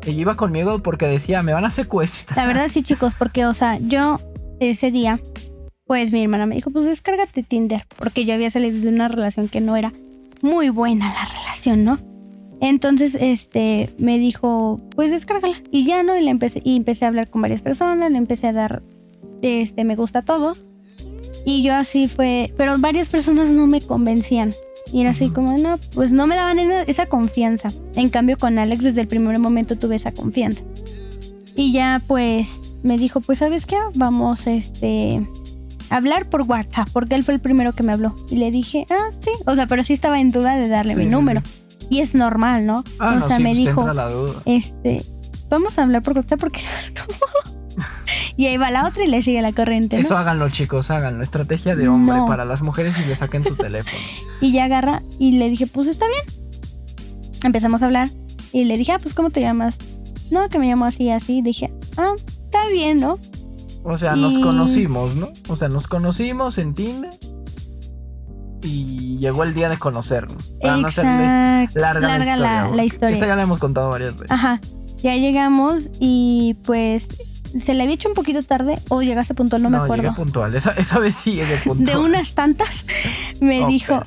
[0.06, 2.38] Ella iba con miedo porque decía, me van a secuestrar.
[2.38, 4.20] La verdad sí, chicos, porque, o sea, yo
[4.60, 5.20] ese día,
[5.86, 9.48] pues mi hermana me dijo, pues descárgate Tinder, porque yo había salido de una relación
[9.48, 9.92] que no era
[10.40, 11.98] muy buena la relación, ¿no?
[12.60, 15.56] Entonces, este, me dijo, pues descárgala.
[15.70, 16.16] Y ya, ¿no?
[16.16, 18.82] Y, le empecé, y empecé a hablar con varias personas, le empecé a dar,
[19.42, 20.54] este, me gusta a.
[21.44, 24.52] Y yo así fue, pero varias personas no me convencían.
[24.92, 27.68] Y era así como, no, pues no me daban esa, confianza.
[27.94, 30.62] En cambio, con Alex desde el primer momento tuve esa confianza.
[31.54, 35.26] Y ya pues me dijo, pues sabes qué, vamos este
[35.90, 38.14] a hablar por WhatsApp, porque él fue el primero que me habló.
[38.30, 40.98] Y le dije, ah, sí, o sea, pero sí estaba en duda de darle Sí,
[40.98, 41.42] mi sí, número.
[41.90, 42.84] Y es normal, ¿no?
[42.98, 43.86] Ah, o no, sea, me pues dijo,
[44.44, 45.04] este,
[45.48, 46.60] vamos a hablar por WhatsApp porque...
[48.38, 50.02] y ahí va la otra y le sigue la corriente, ¿no?
[50.02, 51.22] Eso háganlo, chicos, háganlo.
[51.22, 52.26] Estrategia de hombre No.
[52.26, 53.98] para las mujeres y le saquen su teléfono.
[54.40, 56.22] Y ya agarra y le dije, pues está bien.
[57.44, 58.08] Empezamos a hablar
[58.52, 59.76] y le dije, ah, pues ¿cómo te llamas?
[60.30, 61.42] No, que me llamo así, así.
[61.42, 62.14] Dije, ah,
[62.44, 63.18] está bien, ¿no?
[63.84, 65.28] O sea, nos conocimos, ¿no?
[65.48, 67.10] O sea, nos conocimos en Tinder.
[68.62, 70.52] Y llegó el día de conocernos.
[70.60, 71.80] Para no hacerles Exacto.
[71.80, 73.14] larga, la, historia, la- la historia.
[73.14, 74.30] Esta ya la hemos contado varias veces.
[74.32, 74.60] Ajá.
[75.02, 77.06] Ya llegamos y pues
[77.64, 80.02] se le había hecho un poquito tarde o llegaste puntual, no, me acuerdo.
[80.04, 80.54] llegué puntual.
[80.54, 81.84] Esa, esa vez sí llegué puntual.
[81.84, 82.84] De unas tantas
[83.40, 84.02] me Oh, dijo,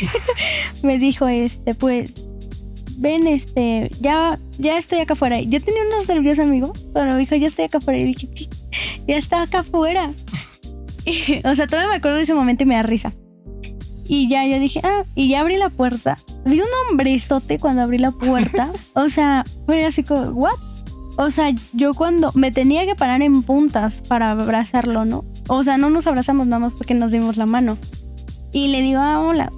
[0.82, 2.12] me dijo este, pues
[2.98, 5.40] ven, este, ya, ya estoy acá afuera.
[5.40, 7.98] Yo tenía unos nervios, amigo, pero me dijo, ya estoy acá afuera.
[8.00, 8.48] Y dije, "Sí,
[9.06, 10.12] ya está acá afuera.
[11.08, 13.12] Y, o sea, todavía me acuerdo de ese momento y me da risa.
[14.08, 16.16] Y ya yo dije, ah, y ya abrí la puerta.
[16.44, 18.72] Vi un hombrezote cuando abrí la puerta.
[18.94, 20.54] o sea, fue así como, ¿what?
[21.16, 25.24] O sea, yo cuando me tenía que parar en puntas para abrazarlo, ¿no?
[25.48, 27.78] O sea, no nos abrazamos nada más porque nos dimos la mano.
[28.52, 29.52] Y le digo, ah, hola.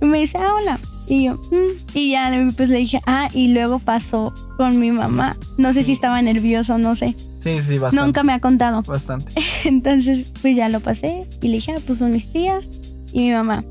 [0.00, 0.78] y me dice, ah, hola.
[1.06, 1.94] Y yo, "Mm".
[1.94, 5.36] y ya pues le dije, ah, y luego pasó con mi mamá.
[5.56, 7.14] No sé si estaba nervioso, no sé.
[7.42, 8.04] Sí, sí, bastante.
[8.04, 8.82] Nunca me ha contado.
[8.82, 9.32] Bastante.
[9.64, 12.64] Entonces, pues ya lo pasé y le dije, ah, pues son mis tías
[13.12, 13.64] y mi mamá.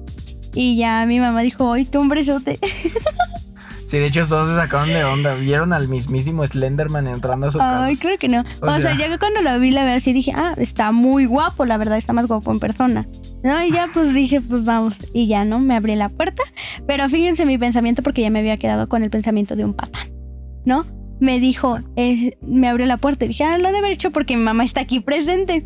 [0.55, 2.57] Y ya mi mamá dijo, ¡ay, qué hombrezote!
[3.87, 5.35] Sí, de hecho todos se sacaron de onda.
[5.35, 7.85] Vieron al mismísimo Slenderman entrando a su casa.
[7.85, 8.41] Ay, creo que no.
[8.61, 11.25] O O, sea, sea- ya cuando lo vi, la verdad, sí dije, ah, está muy
[11.25, 13.07] guapo, la verdad, está más guapo en persona.
[13.43, 14.95] No, y ya pues dije, pues vamos.
[15.13, 15.59] Y ya, ¿no?
[15.59, 16.43] Me abrí la puerta.
[16.85, 20.09] Pero fíjense mi pensamiento, porque ya me había quedado con el pensamiento de un patán,
[20.65, 20.85] ¿no?
[21.21, 24.35] Me dijo, eh, me abrió la puerta y dije, ah, lo de haber hecho porque
[24.35, 25.65] mi mamá está aquí presente.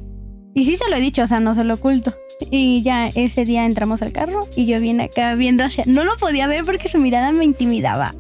[0.53, 2.13] Y sí se lo he dicho, o sea, no se lo oculto.
[2.51, 5.83] Y ya ese día entramos al carro y yo vine acá viendo hacia...
[5.87, 8.15] No lo podía ver porque su mirada me intimidaba.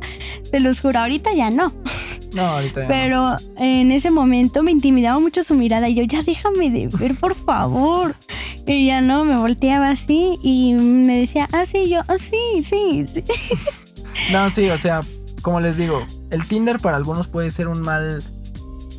[0.51, 1.73] Te los juro, ahorita ya no.
[2.33, 2.87] No, ahorita ya no.
[2.87, 7.15] Pero en ese momento me intimidaba mucho su mirada y yo, ya déjame de ver,
[7.15, 8.15] por favor.
[8.65, 13.05] Y ya no, me volteaba así y me decía, ah, sí, yo, ah, sí, sí,
[13.13, 13.23] sí.
[14.31, 15.01] No, sí, o sea,
[15.41, 18.23] como les digo, el Tinder para algunos puede ser un mal,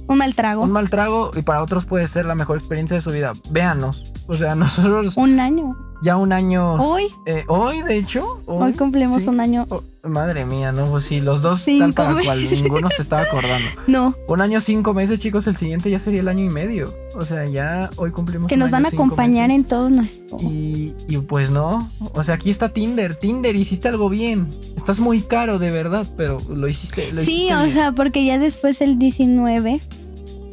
[0.08, 0.62] Un mal trago.
[0.62, 3.32] un mal trago y para otros puede ser la mejor experiencia de su vida.
[3.50, 4.12] Véanos.
[4.26, 5.76] O sea, nosotros Un año.
[6.02, 6.74] Ya un año.
[6.74, 7.06] Hoy.
[7.26, 8.42] eh, hoy, de hecho.
[8.46, 9.28] Hoy cumplimos sí.
[9.28, 9.66] un año.
[9.70, 13.22] Oh, madre mía, no, pues sí, los dos Cinco tal para cual, ninguno se estaba
[13.22, 13.68] acordando.
[13.86, 16.92] No, Un año, cinco meses, chicos, el siguiente ya sería el año y medio.
[17.14, 19.62] O sea, ya hoy cumplimos que un nos año, van a acompañar meses.
[19.64, 20.38] en todo nuestro.
[20.40, 23.14] Y, y pues no, o sea, aquí está Tinder.
[23.14, 24.48] Tinder, hiciste algo bien.
[24.76, 27.72] Estás muy caro, de verdad, pero lo hiciste, lo Sí, hiciste o bien.
[27.74, 29.80] sea, porque ya después el 19,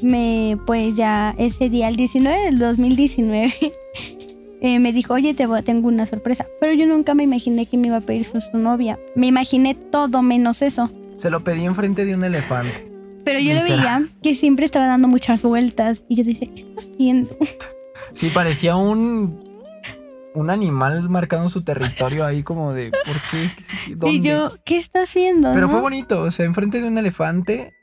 [0.03, 3.53] me, pues ya ese día, el 19 del 2019,
[4.61, 6.45] eh, me dijo, oye, te voy- tengo una sorpresa.
[6.59, 8.97] Pero yo nunca me imaginé que me iba a pedir su, su novia.
[9.15, 10.91] Me imaginé todo menos eso.
[11.17, 12.85] Se lo pedí enfrente de un elefante.
[13.25, 16.05] Pero yo le veía que siempre estaba dando muchas vueltas.
[16.09, 17.35] Y yo decía, ¿qué está haciendo?
[18.13, 19.47] Sí, parecía un
[20.33, 23.51] un animal marcando su territorio ahí como de ¿por qué?
[23.85, 24.15] ¿Qué- ¿Dónde?
[24.15, 25.53] Y yo, ¿qué está haciendo?
[25.53, 25.71] Pero no?
[25.73, 27.73] fue bonito, o sea, enfrente de un elefante.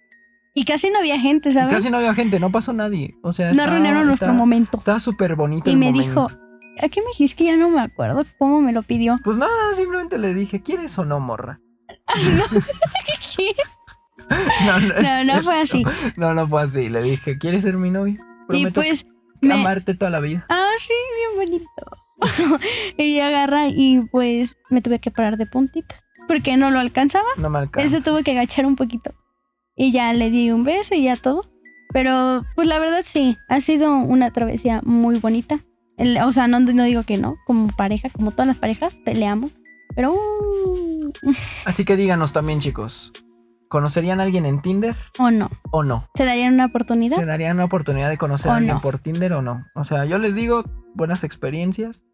[0.54, 1.72] Y casi no había gente, y ¿sabes?
[1.72, 3.14] casi no había gente, no pasó nadie.
[3.22, 4.78] O sea, no arruinaron nuestro momento.
[4.78, 6.08] Estaba súper bonito Y el me momento.
[6.08, 6.26] dijo,
[6.82, 7.36] ¿a qué me dijiste?
[7.36, 9.18] Que ya no me acuerdo cómo me lo pidió.
[9.24, 11.60] Pues nada, simplemente le dije, ¿quieres o no, morra?
[14.64, 15.84] No, no, No, no fue así.
[16.16, 16.88] No, no fue así.
[16.88, 18.18] Le dije, ¿quieres ser mi novia?
[18.50, 19.06] Y pues
[19.40, 19.54] me...
[19.54, 20.46] amarte toda la vida.
[20.48, 20.94] Ah, sí,
[21.36, 22.58] bien bonito.
[22.96, 26.00] y agarra y pues me tuve que parar de puntitas.
[26.26, 27.28] Porque no lo alcanzaba.
[27.36, 27.96] No me Él alcanza.
[27.96, 29.14] se tuvo que agachar un poquito.
[29.76, 31.48] Y ya le di un beso y ya todo.
[31.92, 35.60] Pero pues la verdad sí, ha sido una travesía muy bonita.
[35.98, 39.52] El- o sea, no, no digo que no, como pareja, como todas las parejas, peleamos.
[39.94, 40.12] Pero...
[40.14, 41.12] uh,
[41.64, 43.12] Así que díganos también, chicos.
[43.68, 45.50] ¿Conocerían a alguien en Tinder o no.
[45.72, 46.06] o no?
[46.14, 47.16] ¿Se darían una oportunidad?
[47.16, 48.80] ¿Se darían una oportunidad de conocer ¿O a alguien no?
[48.80, 49.64] por Tinder o no?
[49.74, 50.62] O sea, yo les digo
[50.94, 52.04] buenas experiencias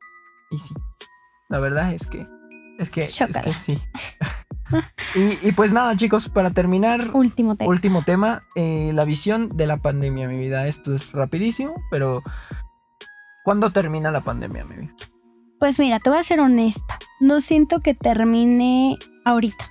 [0.51, 0.75] y sí.
[1.51, 2.27] La verdad es que
[2.79, 3.79] es que es que sí.
[5.15, 7.69] y, y pues nada, chicos, para terminar, Último tema.
[7.69, 10.67] último tema, eh, la visión de la pandemia, mi vida.
[10.69, 12.23] Esto es rapidísimo, pero
[13.45, 14.95] ¿cuándo termina la pandemia, mi vida?
[15.59, 16.99] Pues mira, te voy a ser honesta.
[17.21, 19.65] No siento que termine ahorita.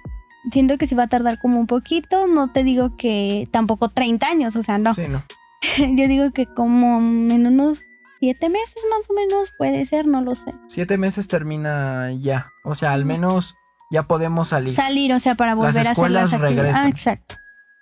[0.52, 2.28] Siento que se va a tardar como un poquito.
[2.28, 4.94] No te digo que tampoco 30 años, o sea, no.
[4.94, 5.24] Sí, no.
[5.78, 7.84] Yo digo que como en unos
[8.22, 10.54] 7 meses más o menos puede ser, no lo sé.
[10.68, 12.52] Siete meses termina ya.
[12.64, 13.56] O sea, al menos
[13.92, 14.74] ya podemos salir.
[14.76, 16.76] Salir, o sea, para volver a hacer las actividades.
[16.76, 17.36] Ah, exacto.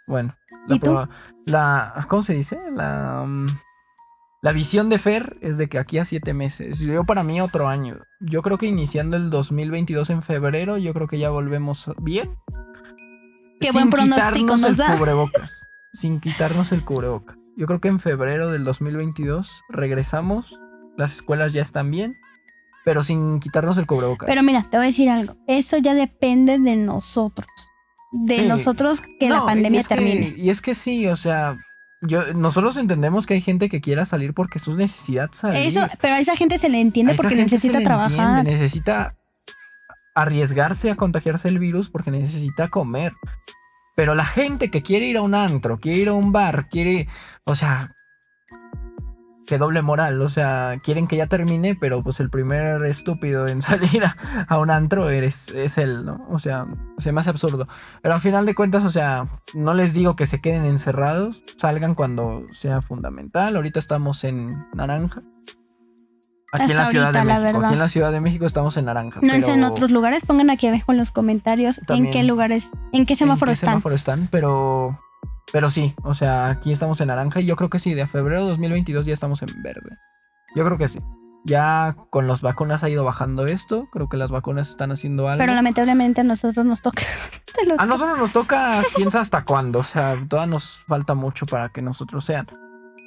[0.08, 0.36] Bueno,
[0.68, 0.98] la, ¿Y tú?
[1.46, 2.60] la- ¿cómo se dice?
[2.74, 3.46] La, mm,
[4.42, 6.80] la visión de Fer es de que aquí a siete meses.
[6.80, 7.98] Yo para mí otro año.
[8.20, 12.36] Yo creo que iniciando el 2022 en febrero, yo creo que ya volvemos bien.
[13.60, 14.98] Qué buen pronóstico quitarnos nos el da.
[14.98, 15.66] cubrebocas.
[15.92, 17.36] sin quitarnos el cubrebocas.
[17.58, 20.58] Yo creo que en febrero del 2022 regresamos.
[20.98, 22.16] Las escuelas ya están bien.
[22.86, 24.28] Pero sin quitarnos el cubrebocas.
[24.30, 25.36] Pero mira, te voy a decir algo.
[25.48, 27.48] Eso ya depende de nosotros.
[28.12, 28.46] De Sí.
[28.48, 30.34] nosotros que la No, pandemia que- termine.
[30.38, 31.58] y es que sí, o sea,
[32.02, 35.68] yo, nosotros entendemos que hay gente que quiera salir porque es su necesidad salir.
[35.68, 38.40] Eso, pero a esa gente se le entiende A porque necesita trabajar.
[38.40, 39.16] entiende, necesita
[40.16, 43.14] arriesgarse a contagiarse el virus porque necesita comer.
[43.96, 47.10] Pero la gente que quiere ir a un antro, quiere ir a un bar, quiere,
[47.44, 47.94] o sea,
[49.50, 53.62] que doble moral, o sea, quieren que ya termine, pero pues el primer estúpido en
[53.64, 54.16] salir a,
[54.48, 56.24] a un antro eres, es él, ¿no?
[56.30, 56.68] O sea,
[57.00, 57.68] se me hace absurdo.
[58.04, 61.96] Pero al final de cuentas, o sea, no les digo que se queden encerrados, salgan
[61.96, 63.56] cuando sea fundamental.
[63.56, 65.24] Ahorita estamos en naranja.
[66.52, 67.44] Aquí en la Ciudad de la México.
[67.44, 67.66] verdad.
[67.66, 69.20] Aquí en la Ciudad de México estamos en naranja.
[69.24, 72.06] No es en otros lugares, pongan aquí abajo en los comentarios También.
[72.08, 73.70] en qué lugares, en qué semáforo ¿En qué están.
[73.72, 74.28] semáforo están?
[74.32, 75.00] Pero,
[75.52, 78.44] pero sí, o sea, aquí estamos en naranja y yo creo que sí, de febrero
[78.44, 79.98] de 2022 ya estamos en verde.
[80.56, 81.00] Yo creo que sí.
[81.46, 83.88] Ya con las vacunas ha ido bajando esto.
[83.92, 85.40] Creo que las vacunas están haciendo algo.
[85.40, 87.04] Pero lamentablemente a nosotros nos toca.
[87.78, 89.80] A nosotros nos toca, sabe hasta cuándo.
[89.80, 92.48] O sea, todavía nos falta mucho para que nosotros sean.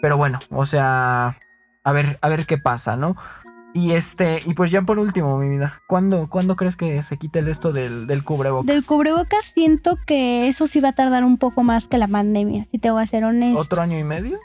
[0.03, 1.39] Pero bueno, o sea,
[1.85, 3.17] a ver, a ver qué pasa, ¿no?
[3.75, 7.39] Y este, y pues ya por último, mi vida, ¿cuándo, ¿cuándo crees que se quite
[7.39, 8.67] el esto del, del cubrebocas?
[8.67, 12.67] Del cubrebocas siento que eso sí va a tardar un poco más que la pandemia,
[12.71, 13.59] si te voy a ser honesto.
[13.61, 14.39] ¿Otro año y medio?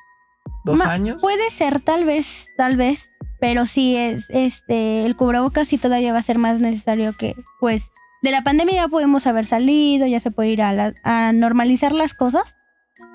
[0.63, 1.19] ¿Dos Ma- años?
[1.21, 3.11] Puede ser, tal vez, tal vez,
[3.41, 7.89] pero sí es, este, el cubrebocas sí todavía va a ser más necesario que, pues,
[8.23, 11.91] de la pandemia ya podemos haber salido, ya se puede ir a, la- a normalizar
[11.91, 12.55] las cosas,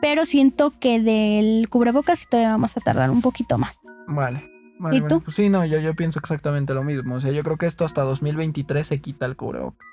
[0.02, 3.78] pero siento que del cubrebocas sí todavía vamos a tardar un poquito más.
[4.08, 4.46] Vale.
[4.78, 5.20] Vale, ¿Y tú?
[5.22, 7.16] Pues sí, no, yo, yo pienso exactamente lo mismo.
[7.16, 9.86] O sea, yo creo que esto hasta 2023 se quita el cubrebocas.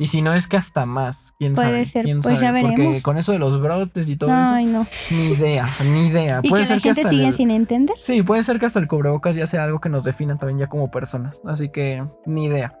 [0.00, 1.84] Y si no es que hasta más, quién Puede sabe.
[1.84, 3.02] ser, quién pues ya sabe, Porque veremos.
[3.02, 4.82] con eso de los brotes y todo Ay, no.
[4.82, 6.38] eso, ni idea, ni idea.
[6.44, 7.96] Y Puede que ser la que hasta sigue el- sin entender.
[8.00, 10.68] Sí, puede ser que hasta el cubrebocas ya sea algo que nos defina también ya
[10.68, 11.40] como personas.
[11.44, 12.78] Así que ni idea.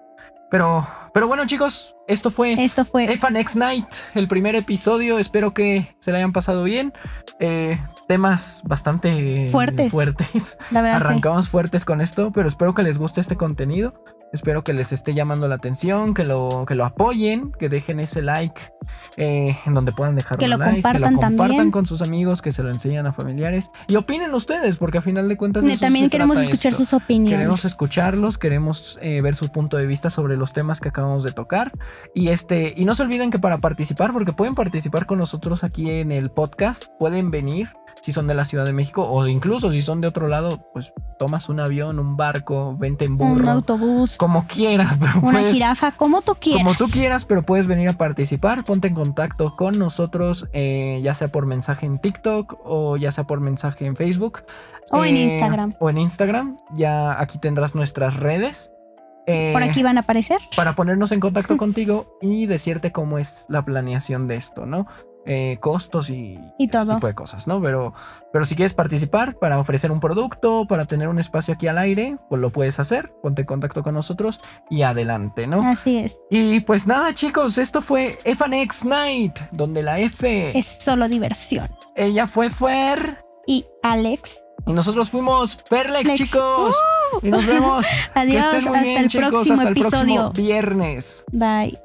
[0.50, 5.18] Pero, pero bueno, chicos, esto fue Esto fue EFA Next Night, el primer episodio.
[5.18, 6.92] Espero que se le hayan pasado bien.
[7.40, 9.90] Eh, temas bastante Fuertes.
[9.90, 10.56] fuertes.
[10.70, 10.98] la verdad.
[10.98, 11.04] sí.
[11.04, 14.02] Arrancamos fuertes con esto, pero espero que les guste este contenido.
[14.32, 18.20] Espero que les esté llamando la atención, que lo, que lo apoyen, que dejen ese
[18.20, 18.60] like
[19.16, 21.70] eh, en donde puedan dejar Que un lo like, que lo compartan compartan también.
[21.70, 25.28] con sus amigos, que se lo enseñan a familiares y opinen ustedes, porque a final
[25.28, 26.84] de cuentas de También se queremos trata escuchar esto.
[26.84, 27.38] sus opiniones.
[27.38, 31.32] Queremos escucharlos, queremos eh, ver su punto de vista sobre los temas que acabamos de
[31.32, 31.72] tocar.
[32.14, 35.90] Y este, y no se olviden que para participar, porque pueden participar con nosotros aquí
[35.90, 37.70] en el podcast, pueden venir
[38.00, 40.92] si son de la Ciudad de México o incluso si son de otro lado, pues
[41.18, 45.52] tomas un avión, un barco, vente en burro, un autobús, como quieras, pero una puedes-
[45.52, 46.62] jirafa, como tú quieras.
[46.62, 48.64] como tú quieras, pero puedes venir a participar.
[48.64, 53.24] Ponte en contacto con nosotros, eh, ya sea por mensaje en TikTok o ya sea
[53.24, 54.42] por mensaje en Facebook.
[54.90, 55.74] O en eh, Instagram.
[55.80, 56.56] O en Instagram.
[56.74, 58.70] Ya aquí tendrás nuestras redes.
[59.26, 60.38] eh, Por aquí van a aparecer.
[60.56, 64.86] Para ponernos en contacto contigo y decirte cómo es la planeación de esto, ¿no?
[65.30, 66.94] Eh, costos y, Y ese todo.
[66.94, 67.60] tipo de cosas, ¿no?
[67.60, 67.92] Pero,
[68.32, 72.16] pero si quieres participar para ofrecer un producto, para tener un espacio aquí al aire,
[72.30, 73.12] pues lo puedes hacer.
[73.22, 75.60] Ponte en contacto con nosotros y adelante, ¿no?
[75.68, 76.18] Así es.
[76.30, 81.68] Y pues nada, chicos, esto fue FNX Night, donde la F, Es solo diversión.
[81.94, 86.18] ella fue Fer Y Alex, y nosotros fuimos Perlex, Lex.
[86.18, 86.74] chicos.
[87.22, 87.86] Y nos vemos.
[88.14, 88.44] que adiós.
[88.46, 89.28] estén muy Hasta bien, el chicos.
[89.28, 89.90] próximo Hasta el episodio.
[89.90, 91.24] próximo viernes.
[91.32, 91.78] Bye.